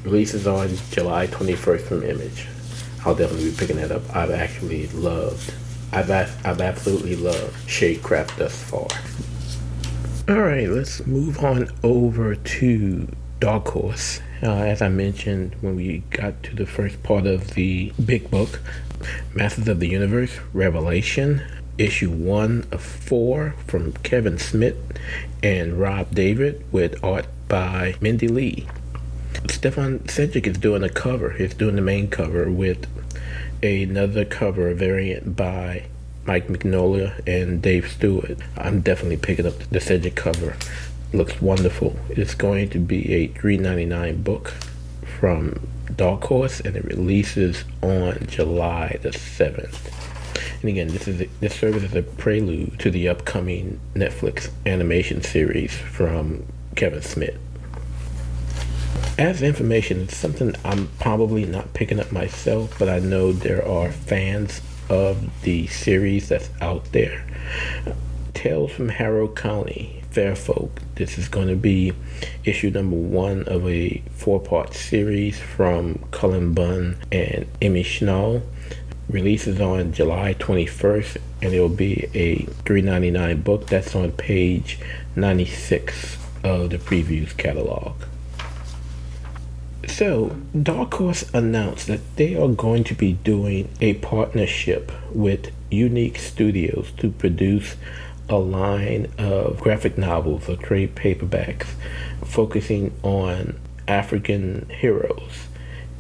[0.03, 2.47] releases on July 21st from Image.
[3.03, 4.15] I'll definitely be picking that up.
[4.15, 5.51] I've actually loved,
[5.91, 8.87] I've I've absolutely loved Shadecraft thus far.
[10.29, 13.07] All right, let's move on over to
[13.39, 14.21] Dark Horse.
[14.43, 18.59] Uh, as I mentioned when we got to the first part of the big book,
[19.33, 21.41] Masters of the Universe Revelation
[21.79, 24.75] issue one of four from Kevin Smith
[25.41, 28.67] and Rob David with art by Mindy Lee.
[29.47, 31.31] Stefan Sejic is doing a cover.
[31.31, 32.85] He's doing the main cover with
[33.63, 35.85] another cover variant by
[36.25, 38.37] Mike Mignola and Dave Stewart.
[38.57, 40.55] I'm definitely picking up the Sejic cover.
[41.13, 41.97] Looks wonderful.
[42.09, 44.53] It's going to be a $3.99 book
[45.19, 49.98] from Dark Horse, and it releases on July the 7th.
[50.61, 55.21] And again, this is a, this serves as a prelude to the upcoming Netflix animation
[55.21, 56.45] series from
[56.75, 57.37] Kevin Smith.
[59.17, 63.91] As information, it's something I'm probably not picking up myself, but I know there are
[63.91, 67.25] fans of the series that's out there.
[68.33, 70.81] Tales from Harrow County, Fair Folk.
[70.95, 71.93] This is going to be
[72.43, 78.41] issue number one of a four part series from Cullen Bunn and Emily Schnall
[79.09, 83.67] releases on July 21st, and it will be a 3.99 book.
[83.67, 84.79] That's on page
[85.15, 87.95] 96 of the previews catalog.
[89.87, 96.17] So, Dark Horse announced that they are going to be doing a partnership with YouNeek
[96.17, 97.75] Studios to produce
[98.29, 101.67] a line of graphic novels or trade paperbacks
[102.23, 105.48] focusing on African heroes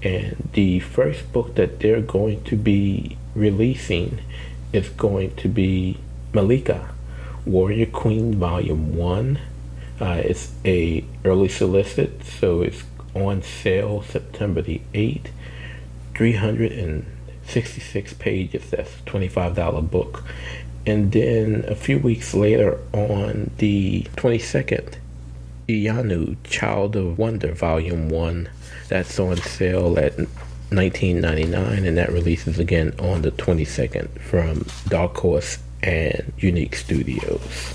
[0.01, 4.19] and the first book that they're going to be releasing
[4.71, 5.97] is going to be
[6.33, 6.89] Malika,
[7.45, 9.39] Warrior Queen Volume 1.
[9.99, 12.83] Uh, it's a early solicit, so it's
[13.13, 15.31] on sale September the 8th.
[16.15, 20.23] 366 pages, that's $25 book.
[20.85, 24.95] And then a few weeks later on the 22nd,
[25.67, 28.49] Iyanu, Child of Wonder, Volume 1
[28.89, 30.17] that's on sale at
[30.71, 37.73] 19.99, and that releases again on the 22nd from Dark Horse and YouNeek Studios.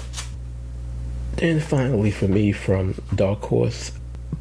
[1.37, 3.93] Then finally, for me, from Dark Horse,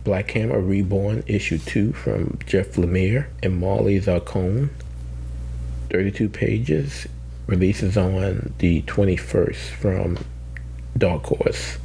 [0.03, 4.69] Black Hammer Reborn, issue 2 from Jeff Lemire and Molly Zarcone.
[5.89, 7.07] 32 pages,
[7.47, 10.17] releases on the 21st from
[10.97, 11.77] Dark Horse.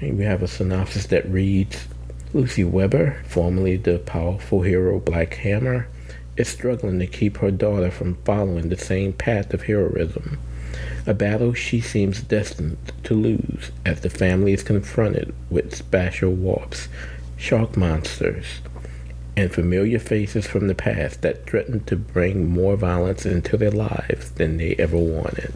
[0.00, 1.86] And we have a synopsis that reads
[2.34, 5.86] Lucy Weber, formerly the powerful hero Black Hammer,
[6.34, 10.38] is struggling to keep her daughter from following the same path of heroism,
[11.06, 16.88] a battle she seems destined to lose as the family is confronted with spatial warps,
[17.36, 18.62] shark monsters,
[19.36, 24.30] and familiar faces from the past that threaten to bring more violence into their lives
[24.30, 25.52] than they ever wanted.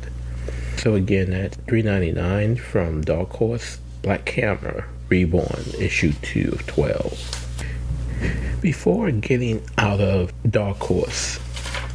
[0.76, 8.58] So again, at 3.99 from Dark Horse, Black Hammer Reborn, issue 2 of 12.
[8.60, 11.38] Before getting out of Dark Horse,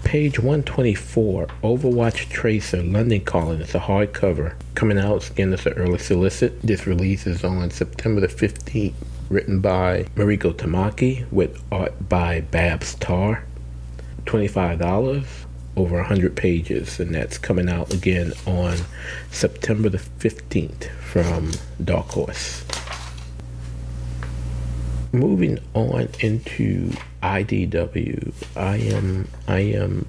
[0.06, 3.60] page 124, Overwatch Tracer, London Calling.
[3.60, 5.30] It's a hardcover coming out.
[5.30, 6.62] Again, it's an early solicit.
[6.62, 8.94] This release is on September the 15th.
[9.30, 13.44] Written by Mariko Tamaki with art by Babs Tarr.
[14.26, 15.26] $25
[15.76, 18.78] over 100 pages, and that's coming out again on
[19.32, 21.52] September the 15th from
[21.84, 22.64] Dark Horse
[25.12, 30.06] moving on into IDW, I am I am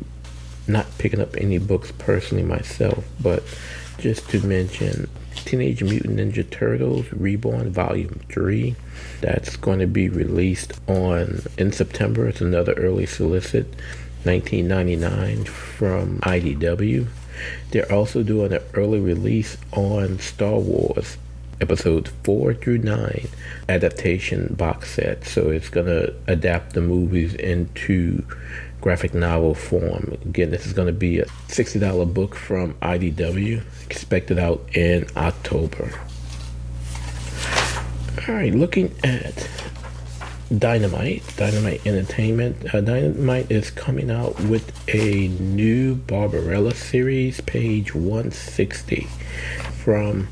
[0.66, 3.43] not picking up any books personally myself, but
[3.99, 8.77] just to mention Teenage Mutant Ninja Turtles Reborn Volume 3.
[9.20, 12.29] That's going to be released on in September.
[12.29, 13.66] It's another early solicit,
[14.24, 17.07] 1999 from IDW.
[17.70, 21.16] They're also doing an early release on Star Wars
[21.62, 23.28] episodes 4 through 9
[23.68, 25.24] adaptation box set.
[25.24, 28.24] So it's going to adapt the movies into
[28.82, 30.18] graphic novel form.
[30.24, 35.90] Again, this is going to be a $60 book from IDW, expected out in October.
[38.28, 39.48] All right, looking at
[40.59, 42.74] Dynamite, Dynamite Entertainment.
[42.74, 49.06] Uh, Dynamite is coming out with a new Barbarella series, page 160,
[49.82, 50.28] from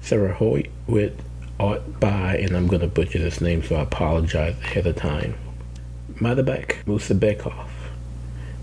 [0.00, 1.20] Sarah Hoyt with
[1.58, 5.34] art by, and I'm going to butcher this name, so I apologize ahead of time.
[6.14, 7.68] Motherbeck, Musa Bekoff.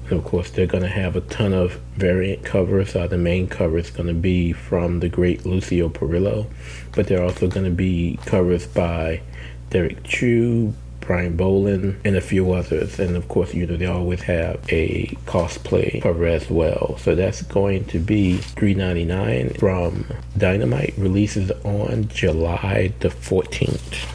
[0.10, 2.96] And of course, they're going to have a ton of variant covers.
[2.96, 6.48] Uh, the main cover is going to be from the great Lucio Parrillo,
[6.96, 9.22] but they're also going to be covers by
[9.70, 10.74] Derek Chew,
[11.08, 13.00] Brian Bolin, and a few others.
[13.00, 16.98] And of course, you know, they always have a cosplay cover as well.
[17.00, 20.06] So that's going to be $3.99 from
[20.38, 20.94] Dynamite.
[20.98, 24.14] Releases on July the 14th.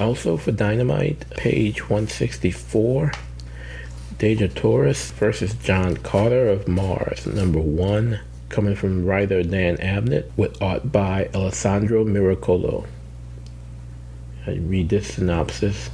[0.00, 3.12] Also for Dynamite, page 164.
[4.18, 10.62] Dejah Thoris versus John Carter of Mars, number one, coming from writer Dan Abnett with
[10.62, 12.86] art by Alessandro Miracolo.
[14.46, 15.88] I read this synopsis.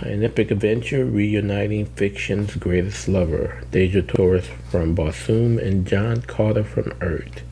[0.00, 6.94] An epic adventure reuniting fiction's greatest lover, Dejah Thoris from Barsoom and John Carter from
[7.02, 7.42] Earth.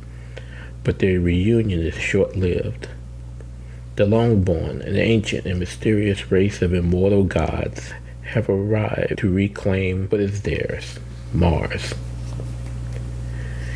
[0.83, 2.89] But their reunion is short lived.
[3.97, 7.93] The Longborn, an ancient and mysterious race of immortal gods,
[8.23, 10.99] have arrived to reclaim what is theirs
[11.35, 11.93] Mars.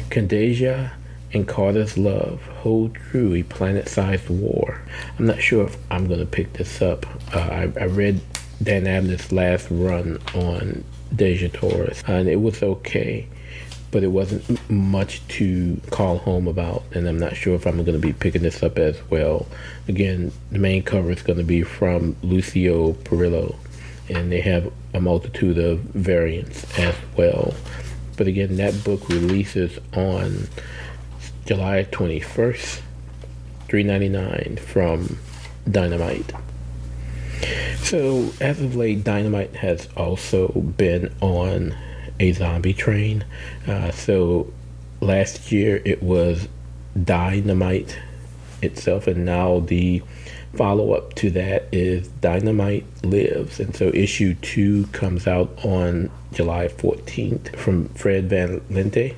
[0.08, 0.92] Can Dejah
[1.34, 4.80] and Carter's love hold true a planet sized war?
[5.18, 7.04] I'm not sure if I'm going to pick this up.
[7.34, 8.22] Uh, I, I, read
[8.62, 10.82] Dan Abnett's last run on
[11.14, 13.28] Dejah Thoris, and it was okay,
[13.90, 18.00] but it wasn't much to call home about, and I'm not sure if I'm going
[18.00, 19.46] to be picking this up as well.
[19.86, 23.56] Again, the main cover is going to be from Lucio Parrillo,
[24.08, 27.52] and they have a multitude of variants as well.
[28.16, 30.48] But again, that book releases on
[31.44, 32.80] July 21st,
[33.68, 35.18] 3.99 from
[35.70, 36.32] Dynamite.
[37.78, 41.76] So as of late, Dynamite has also been on
[42.18, 43.24] a zombie train.
[43.66, 44.52] Uh, so
[45.00, 46.48] last year it was
[47.02, 47.98] Dynamite
[48.62, 50.02] itself, and now the
[50.54, 53.60] follow up to that is Dynamite Lives.
[53.60, 59.14] And so issue two comes out on July 14th from Fred Van Lente.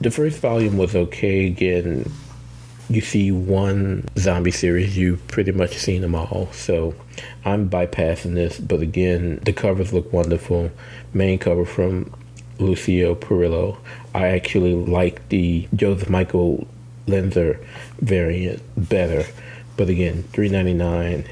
[0.00, 1.46] The first volume was okay.
[1.46, 2.10] Again,
[2.88, 6.48] you see one zombie series, you've pretty much seen them all.
[6.52, 6.94] So
[7.44, 8.58] I'm bypassing this.
[8.58, 10.70] But again, the covers look wonderful.
[11.12, 12.12] Main cover from
[12.58, 13.78] Lucio Parrillo.
[14.14, 16.66] I actually like the Joseph Michael
[17.06, 17.64] Linsner
[18.00, 19.24] variant better.
[19.76, 21.24] But again, three ninety nine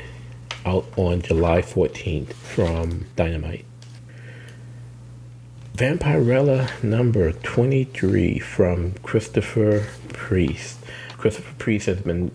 [0.65, 3.65] out on July 14th from Dynamite.
[5.79, 10.77] Vampirella number 23 from Christopher Priest.
[11.17, 12.33] Christopher Priest has been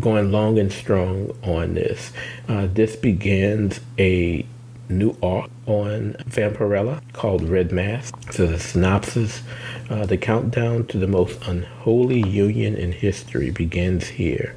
[0.00, 2.12] going long and strong on this.
[2.48, 4.44] Uh, this begins a
[4.88, 8.32] new arc on Vampirella called Red Mask.
[8.32, 9.42] So the synopsis,
[9.88, 14.56] uh, the countdown to the most unholy union in history begins here.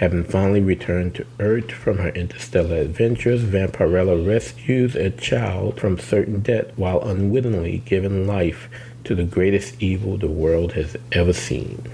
[0.00, 6.40] Having finally returned to Earth from her interstellar adventures, Vampirella rescues a child from certain
[6.40, 8.70] death while unwittingly giving life
[9.04, 11.86] to the greatest evil the world has ever seen.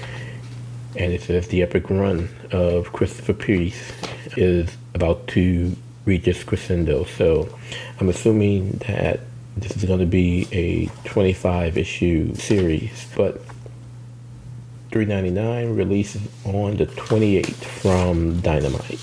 [0.94, 3.92] And it says the epic run of Christopher Priest
[4.36, 5.74] is about to
[6.04, 7.06] reach its crescendo.
[7.06, 7.58] So
[7.98, 9.18] I'm assuming that
[9.56, 13.08] this is going to be a 25 issue series.
[13.16, 13.42] But
[14.96, 18.98] 399 releases on the 28th from Dynamite.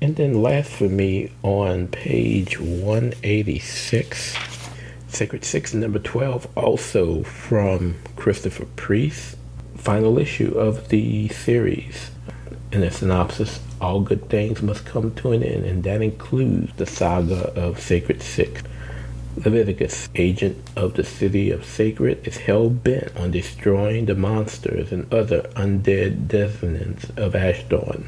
[0.00, 4.36] And then last for me on page 186,
[5.08, 9.36] Sacred Six number 12, also from Christopher Priest.
[9.74, 12.12] Final issue of the series.
[12.70, 16.86] In a synopsis, all good things must come to an end, and that includes the
[16.86, 18.62] saga of Sacred Six.
[19.36, 25.12] Leviticus, agent of the city of Sacred, is hell bent on destroying the monsters and
[25.12, 28.04] other undead descendants of Ashdod.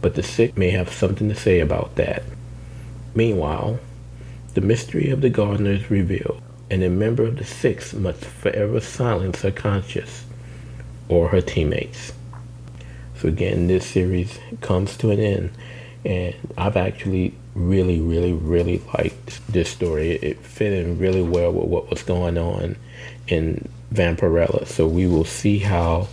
[0.00, 2.24] But the sick may have something to say about that.
[3.14, 3.78] Meanwhile,
[4.54, 6.42] the mystery of the gardener is revealed.
[6.70, 10.24] and a member of the Six must forever silence her conscience
[11.08, 12.12] or her teammates.
[13.16, 15.50] So again, this series comes to an end,
[16.04, 20.12] and I've actually really, really, really liked this story.
[20.12, 22.76] It fit in really well with what was going on
[23.26, 24.66] in Vampirella.
[24.66, 26.08] So we will see how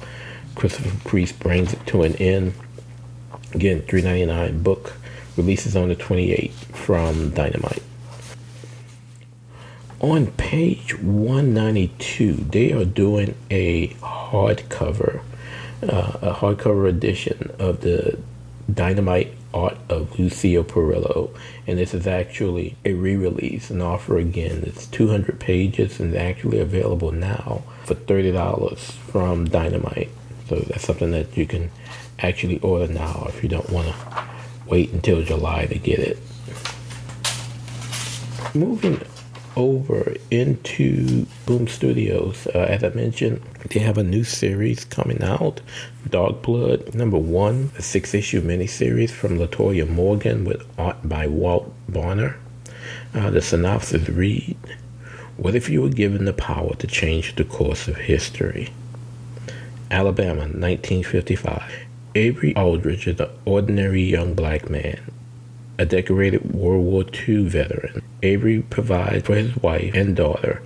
[0.56, 2.54] Christopher Priest brings it to an end.
[3.54, 4.94] Again, 3.99 book
[5.38, 7.84] releases on the 28th from Dynamite.
[10.00, 15.22] On page 192, they are doing a hardcover,
[15.82, 18.20] uh, a hardcover edition of the
[18.72, 24.64] Dynamite art of Lucio Parrillo, and this is actually a re-release, an offer again.
[24.66, 30.10] It's 200 pages and actually available now for $30 from Dynamite.
[30.50, 31.72] So that's something that you can
[32.20, 33.96] actually order now if you don't want to
[34.68, 36.20] wait until July to get it.
[38.54, 39.02] Moving
[39.56, 42.48] over into Boom Studios.
[42.54, 45.62] Uh, as I mentioned, they have a new series coming out,
[46.10, 51.74] Dog Blood number one, a six issue miniseries from Latoya Morgan with art by Walt
[51.90, 52.36] Barna.
[53.14, 54.58] Uh, the synopsis read
[55.38, 58.72] What if you were given the power to change the course of history?
[59.90, 61.72] Alabama, 1955.
[62.16, 65.00] Avery Aldrich is an ordinary young black man
[65.78, 68.02] a decorated World War II veteran.
[68.24, 70.62] Avery provides for his wife and daughter.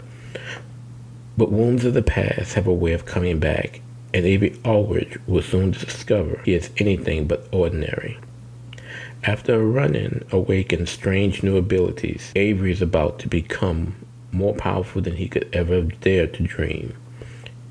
[1.38, 3.82] But wounds of the past have a way of coming back,
[4.14, 8.20] and Avery Aldrich will soon discover he is anything but ordinary.
[9.24, 13.96] After a run-in awakens strange new abilities, Avery is about to become
[14.32, 16.96] more powerful than he could ever dare to dream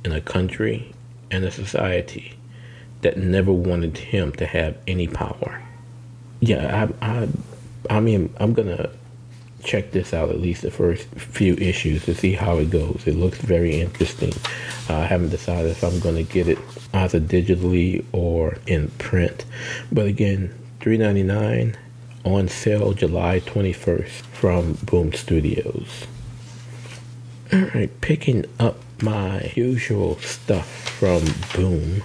[0.05, 0.93] in a country
[1.31, 2.35] and a society
[3.03, 5.68] that never wanted him to have any power
[6.41, 7.29] yeah, I, I,
[7.91, 8.91] I mean, I'm gonna
[9.65, 13.03] check this out at least the first few issues to see how it goes.
[13.07, 14.33] It looks very interesting.
[14.89, 16.59] Uh, I haven't decided if I'm gonna get it
[16.95, 19.45] either digitally or in print.
[19.91, 21.77] But again, $3.99
[22.25, 26.07] on sale July 21st from Boom Studios.
[27.53, 31.25] All right, picking up my usual stuff from
[31.55, 32.03] Boom.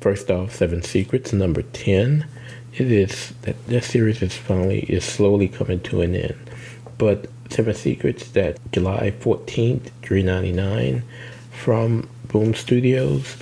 [0.00, 2.26] First off, Seven Secrets number 10
[2.74, 6.50] it is that this series is finally is slowly coming to an end.
[6.98, 11.02] But Seven Secrets that July 14th, 399
[11.50, 13.36] from Boom Studios.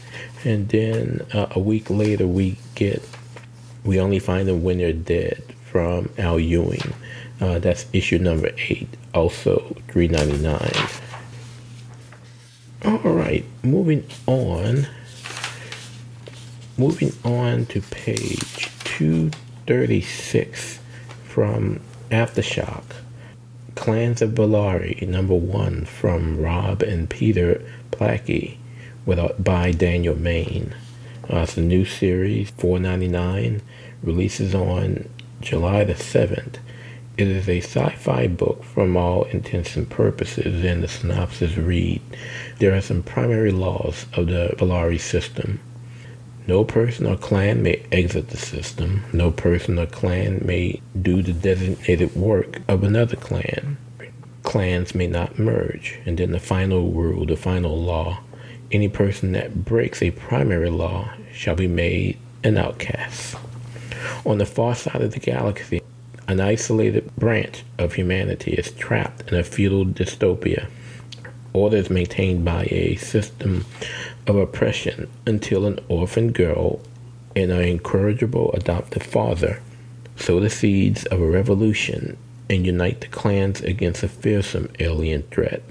[0.45, 3.07] And then uh, a week later we get
[3.85, 6.95] We Only Find Them When They're Dead from Al Ewing.
[7.41, 10.89] Uh, that's issue number 8, also 399
[12.85, 14.87] All right, moving on.
[16.77, 20.81] Moving on to page 236
[21.23, 21.79] from
[22.11, 22.83] Aftershock.
[23.77, 27.63] Clans of Bellari, number one from Rob and Peter
[27.93, 28.57] Blackie,
[29.07, 30.75] without by Daniel Maine.
[31.33, 33.61] Uh, it's a new series, 4.99,
[34.03, 35.09] releases on
[35.41, 36.57] July the 7th.
[37.17, 42.03] It is a sci-fi book from all intents and purposes, and the synopsis read:
[42.59, 45.61] There are some primary laws of the Bellari system.
[46.49, 49.05] No person or clan may exit the system.
[49.13, 53.77] No person or clan may do the designated work of another clan.
[54.43, 56.01] Clans may not merge.
[56.07, 58.21] And then the final rule, the final law
[58.71, 63.37] any person that breaks a primary law shall be made an outcast.
[64.27, 65.83] On the far side of the galaxy,
[66.27, 70.69] an isolated branch of humanity is trapped in a feudal dystopia.
[71.55, 73.65] Order is maintained by a system
[74.29, 76.81] of oppression until an orphan girl
[77.35, 79.61] and an incorrigible adoptive father
[80.17, 82.17] sow the seeds of a revolution
[82.51, 85.63] and unite the clans against a fearsome alien threat.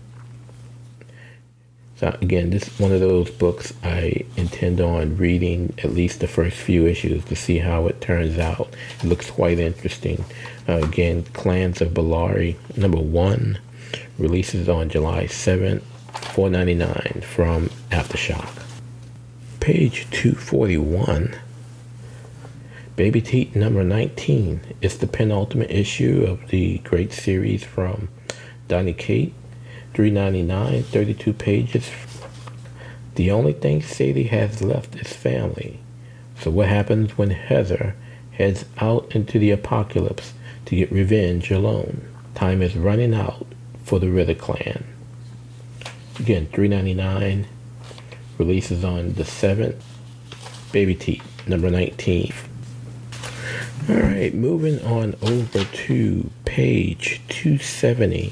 [1.98, 6.28] So again, this is one of those books I intend on reading at least the
[6.28, 8.74] first few issues to see how it turns out.
[9.00, 10.24] It looks quite interesting.
[10.70, 13.58] Uh, again, Clans of Bellari number one
[14.20, 15.82] releases on July 7th
[16.28, 18.62] 4.99 from Aftershock.
[19.60, 21.36] Page 241.
[22.96, 28.10] Baby Teeth number 19 is the penultimate issue of the great series from
[28.68, 29.34] Donny Cates.
[29.94, 31.90] 3.99, 32 pages.
[33.16, 35.80] The only thing Sadie has left is family.
[36.40, 37.96] So what happens when Heather
[38.32, 40.34] heads out into the apocalypse
[40.66, 42.08] to get revenge alone?
[42.36, 43.48] Time is running out
[43.84, 44.84] for the Ritter clan.
[46.20, 47.48] Again, three ninety nine.
[48.38, 49.84] Releases on the seventh.
[50.72, 52.34] Baby Teeth, number nineteen.
[53.90, 58.32] All right, moving on over to page two seventy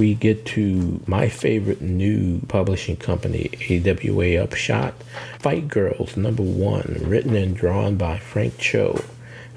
[0.00, 4.94] we get to my favorite new publishing company, AWA Upshot,
[5.38, 9.02] Fight Girls number one, written and drawn by Frank Cho.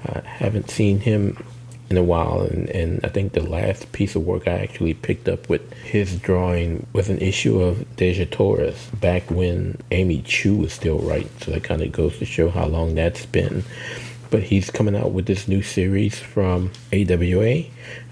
[0.04, 1.42] I haven't seen him
[1.90, 5.28] in a while, and, and I think the last piece of work I actually picked
[5.28, 10.72] up with his drawing was an issue of Dejah Thoris back when Amy Chu was
[10.72, 11.30] still writing.
[11.40, 13.64] So that kind of goes to show how long that's been.
[14.30, 17.64] But he's coming out with this new series from AWA.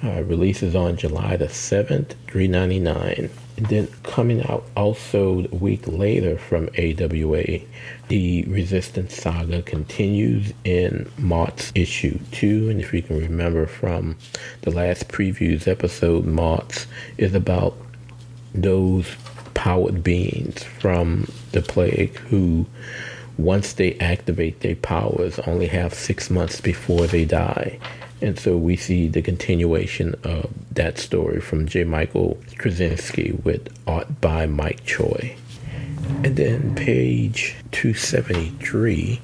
[0.04, 6.38] Uh, releases on July the 7th, 399 and then coming out also a week later
[6.38, 7.60] from AWA,
[8.08, 12.70] the Resistance Saga continues in Moths issue 2.
[12.70, 14.16] And if you can remember from
[14.62, 16.86] the last previews episode, Moths
[17.18, 17.76] is about
[18.54, 19.06] those
[19.54, 22.66] powered beings from the plague who,
[23.36, 27.78] once they activate their powers, only have six months before they die.
[28.22, 31.82] And so we see the continuation of that story from J.
[31.82, 35.36] Michael Straczynski with art by Mike Choi.
[36.22, 39.20] And then page 273,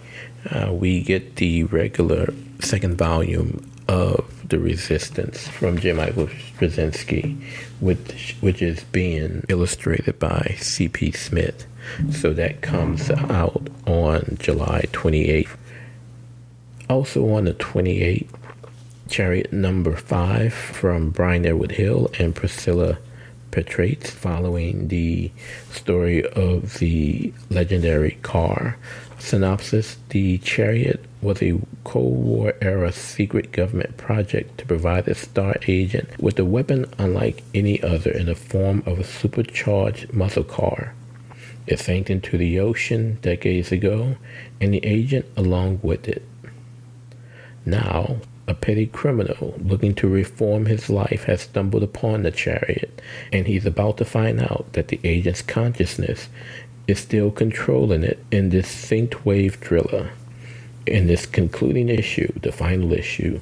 [0.51, 5.93] uh, we get the regular second volume of The Resistance from J.
[5.93, 7.41] Michael Straczynski,
[7.79, 11.13] which, which is being illustrated by C.P.
[11.13, 11.67] Smith.
[12.11, 15.57] So that comes out on July 28th.
[16.91, 18.29] Also on the 28th,
[19.09, 22.99] Chariot number five from Brian Edward Hill and Priscilla
[23.51, 25.33] Petraites, following the
[25.73, 28.77] story of the legendary car.
[29.19, 35.57] Synopsis The Chariot was a Cold War era secret government project to provide a star
[35.67, 40.95] agent with a weapon unlike any other in the form of a supercharged muscle car.
[41.67, 44.17] It sank into the ocean decades ago,
[44.61, 46.23] and the agent along with it.
[47.67, 48.17] Now,
[48.49, 53.01] a petty criminal looking to reform his life has stumbled upon the chariot,
[53.31, 56.31] and he's about to find out that the agent's consciousness
[56.87, 60.11] is still controlling it in this synthwave thriller.
[60.87, 63.41] In this concluding issue, the final issue,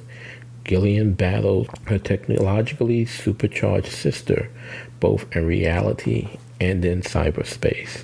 [0.65, 4.49] Gillian battles her technologically supercharged sister,
[4.99, 8.03] both in reality and in cyberspace.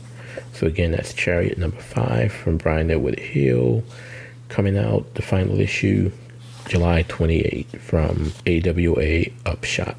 [0.54, 3.84] So again, that's Chariot number five from Brian Edward Hill,
[4.48, 6.14] coming out the final issue
[6.68, 9.98] July 28 from AWA Upshot.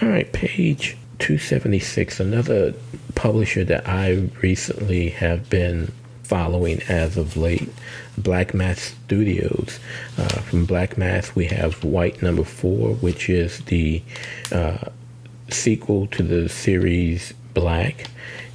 [0.00, 2.74] All right, page 276, another
[3.14, 5.92] publisher that I recently have been
[6.24, 7.68] following as of late,
[8.16, 9.78] Black Mask Studios.
[10.16, 14.02] Uh, from Black Mask, we have White Number Four, which is the
[14.50, 14.78] uh,
[15.50, 18.06] sequel to the series Black,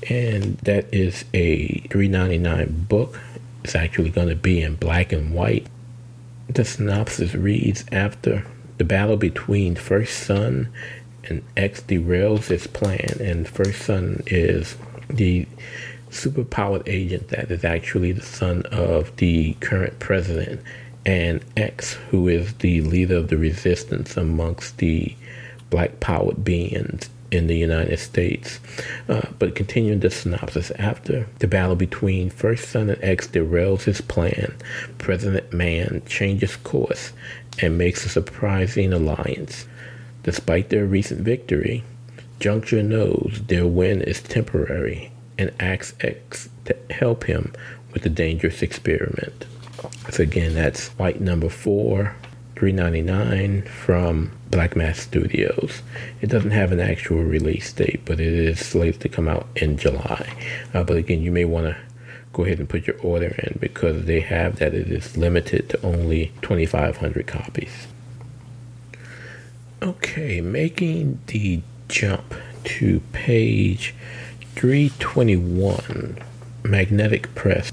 [0.09, 3.19] and that is a 3.99 book.
[3.63, 5.67] It's actually going to be in black and white
[6.49, 8.45] the synopsis reads After
[8.77, 10.69] the battle between First Son
[11.23, 14.75] and X derails its plan, and First Son is
[15.09, 15.47] the
[16.09, 20.61] superpowered agent that is actually the son of the current president,
[21.05, 25.15] and X, who is the leader of the resistance amongst the
[25.69, 28.59] black powered beings in the United States.
[29.09, 34.01] Uh, but continuing the synopsis, after the battle between First Son and X derails his
[34.01, 34.55] plan,
[34.97, 37.11] President Man changes course
[37.59, 39.65] and makes a surprising alliance.
[40.23, 41.83] Despite their recent victory,
[42.39, 47.53] Juncture knows their win is temporary and asks X to help him
[47.93, 49.45] with the dangerous experiment.
[50.11, 52.15] So again, that's white number four,
[52.55, 55.81] 399 from Black Mask Studios.
[56.21, 59.77] It doesn't have an actual release date, but it is slated to come out in
[59.77, 60.33] July.
[60.73, 61.77] Uh, but again, you may want to
[62.33, 65.85] go ahead and put your order in because they have that it is limited to
[65.85, 67.87] only 2,500 copies.
[69.81, 72.33] Okay, making the jump
[72.63, 73.93] to page
[74.55, 76.17] 321,
[76.63, 77.71] Magnetic Press,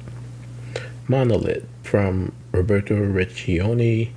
[1.08, 4.10] Monolith from Roberto Recchioni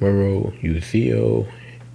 [0.00, 1.50] Mauro Uzzeo,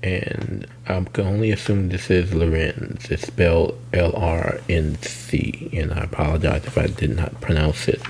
[0.06, 3.10] and I can only assume this is Lorenz.
[3.10, 8.02] It's spelled L R N C, and I apologize if I did not pronounce it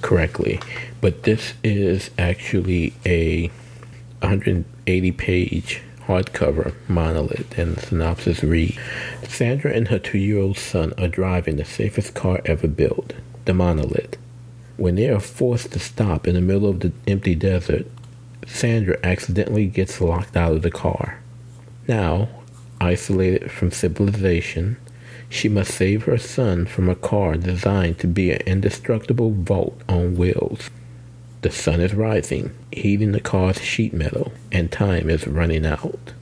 [0.00, 0.60] correctly.
[1.00, 3.48] But this is actually a
[4.20, 8.78] 180 page hardcover monolith, and the synopsis reads
[9.26, 13.12] Sandra and her two year old son are driving the safest car ever built,
[13.44, 14.16] the monolith.
[14.76, 17.86] When they are forced to stop in the middle of the empty desert,
[18.46, 21.19] Sandra accidentally gets locked out of the car.
[21.90, 22.28] Now,
[22.80, 24.76] isolated from civilization,
[25.28, 30.14] she must save her son from a car designed to be an indestructible vault on
[30.14, 30.70] wheels.
[31.42, 36.12] The sun is rising, heating the car's sheet metal, and time is running out.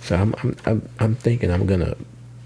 [0.00, 1.94] So I'm I'm I'm, I'm thinking I'm gonna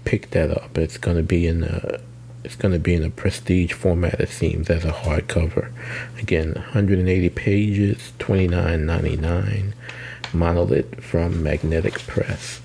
[0.03, 0.77] pick that up.
[0.77, 2.01] It's gonna be in a
[2.43, 4.19] it's gonna be in a prestige format.
[4.19, 5.71] It seems as a hardcover.
[6.19, 9.73] Again, 180 pages, 29.99.
[10.33, 12.61] Monolith from Magnetic Press.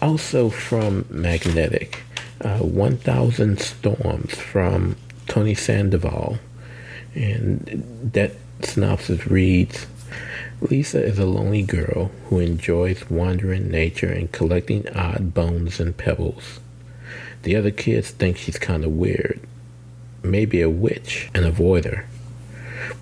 [0.00, 2.02] Also from Magnetic,
[2.40, 4.96] uh, 1000 Storms from
[5.26, 6.38] Tony Sandoval.
[7.14, 8.32] And that
[8.62, 9.86] synopsis reads
[10.60, 16.60] Lisa is a lonely girl who enjoys wandering nature and collecting odd bones and pebbles.
[17.42, 19.40] The other kids think she's kind of weird,
[20.22, 22.06] maybe a witch, and avoid her.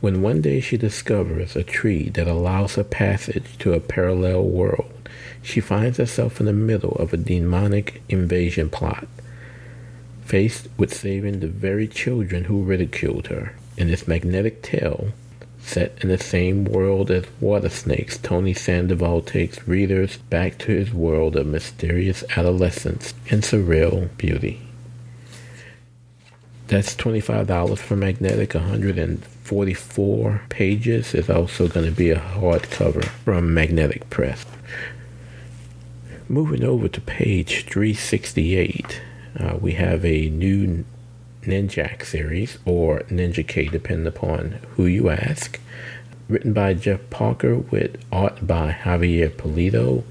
[0.00, 5.08] When one day she discovers a tree that allows her passage to a parallel world,
[5.42, 9.06] she finds herself in the middle of a demonic invasion plot,
[10.24, 13.54] faced with saving the very children who ridiculed her.
[13.76, 15.08] In this magnetic tale,
[15.64, 20.92] Set in the same world as Water Snakes, Tony Sandoval takes readers back to his
[20.92, 24.60] world of mysterious adolescence and surreal beauty.
[26.66, 28.54] That's $25 for Magnetic,
[29.44, 31.12] 144 pages.
[31.14, 34.46] is also going to be a hardcover from Magnetic Press.
[36.30, 39.02] Moving over to page 368,
[39.38, 40.86] uh, we have a new
[41.42, 45.60] Ninjak series, or Ninja K, depending upon who you ask.
[46.26, 50.04] Written by Jeff Parker with art by Javier Pulido.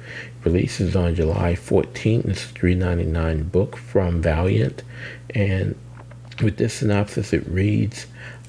[0.44, 2.30] Releases on July 14th.
[2.30, 4.84] It's a $3.99 book from Valiant.
[5.32, 5.76] And
[6.40, 8.06] with this synopsis, it reads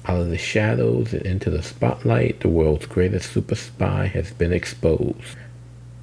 [0.07, 4.53] Out of the shadows and into the spotlight, the world's greatest super spy has been
[4.53, 5.35] exposed.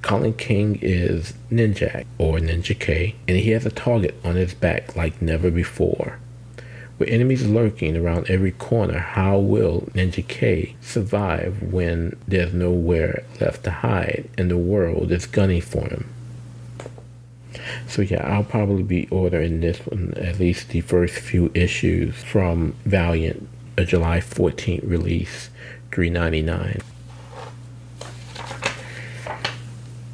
[0.01, 4.97] Colin King is Ninjak, or Ninja K, and he has a target on his back
[4.97, 6.19] like never before.
[6.99, 13.63] With enemies lurking around every corner, how will Ninja K survive when there's nowhere left
[13.63, 16.09] to hide and the world is gunning for him?
[17.87, 22.75] So yeah, I'll probably be ordering this one, at least the first few issues from
[22.85, 23.47] Valiant,
[23.77, 25.49] a July 14th release,
[25.91, 26.81] 3.99.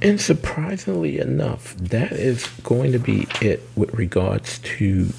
[0.02, 5.10] And surprisingly enough, that is going to be it with regards to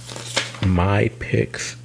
[0.67, 1.77] my picks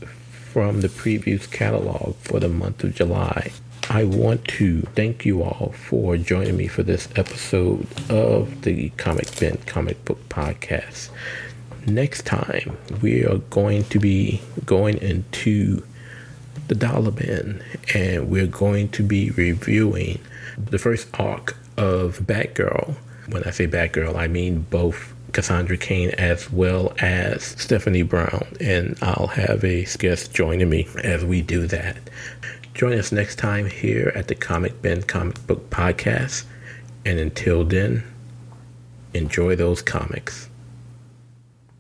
[0.56, 3.52] from the previous catalog for the month of July.
[3.90, 9.38] I want to thank you all for joining me for this episode of the Comic
[9.40, 11.10] Bin Comic Book Podcast.
[11.86, 15.84] Next time, we are going to be going into
[16.68, 17.64] the dollar bin
[17.94, 20.20] and we're going to be reviewing
[20.58, 22.96] the first arc of Batgirl.
[23.28, 28.48] When I say Batgirl, I mean both Cassandra Cain as well as Stephanie Brown.
[28.62, 31.98] And I'll have a guest joining me as we do that.
[32.74, 36.46] Join us next time here at the Comic Bin Comic Book Podcast.
[37.06, 38.04] And until then,
[39.14, 40.45] enjoy those comics.